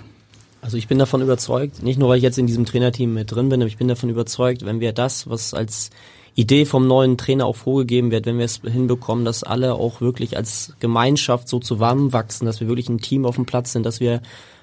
[0.61, 3.49] Also ich bin davon überzeugt, nicht nur weil ich jetzt in diesem Trainerteam mit drin
[3.49, 5.89] bin, aber ich bin davon überzeugt, wenn wir das, was als
[6.35, 10.35] Idee vom neuen Trainer auch vorgegeben wird, wenn wir es hinbekommen, dass alle auch wirklich
[10.35, 14.21] als Gemeinschaft so zusammenwachsen, dass wir wirklich ein Team auf dem Platz sind, dass wir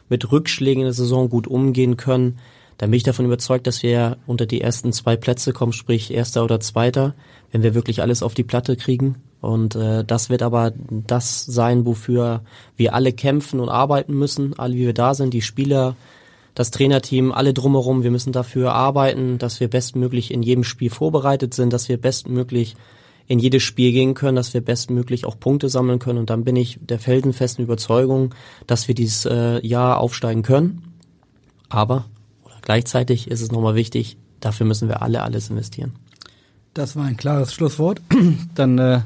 [0.08, 2.38] mit Rückschlägen in der Saison gut umgehen können,
[2.80, 6.42] dann bin ich davon überzeugt, dass wir unter die ersten zwei Plätze kommen, sprich erster
[6.42, 7.14] oder zweiter,
[7.52, 9.16] wenn wir wirklich alles auf die Platte kriegen.
[9.42, 12.42] Und äh, das wird aber das sein, wofür
[12.76, 15.94] wir alle kämpfen und arbeiten müssen, alle wie wir da sind, die Spieler,
[16.54, 18.02] das Trainerteam, alle drumherum.
[18.02, 22.76] Wir müssen dafür arbeiten, dass wir bestmöglich in jedem Spiel vorbereitet sind, dass wir bestmöglich
[23.26, 26.18] in jedes Spiel gehen können, dass wir bestmöglich auch Punkte sammeln können.
[26.18, 28.34] Und dann bin ich der felsenfesten Überzeugung,
[28.66, 30.94] dass wir dieses äh, Jahr aufsteigen können.
[31.68, 32.06] Aber
[32.62, 35.92] gleichzeitig ist es nochmal wichtig, dafür müssen wir alle alles investieren.
[36.74, 38.00] Das war ein klares Schlusswort.
[38.56, 39.00] Dann äh,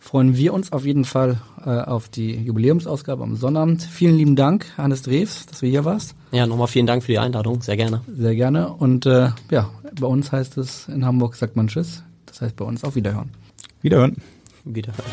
[0.00, 3.82] freuen wir uns auf jeden Fall äh, auf die Jubiläumsausgabe am Sonnabend.
[3.82, 6.14] Vielen lieben Dank, Hannes Drews, dass du hier warst.
[6.32, 7.62] Ja, nochmal vielen Dank für die Einladung.
[7.62, 8.00] Sehr gerne.
[8.12, 8.72] Sehr gerne.
[8.72, 9.70] Und äh, ja,
[10.00, 12.02] bei uns heißt es, in Hamburg sagt man Tschüss.
[12.26, 13.30] Das heißt bei uns auf Wiederhören.
[13.82, 14.16] Wiederhören.
[14.64, 15.04] Wiederhören.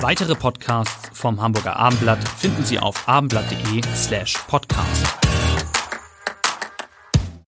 [0.00, 5.25] Weitere Podcasts vom Hamburger Abendblatt finden Sie auf abendblatt.de slash podcast.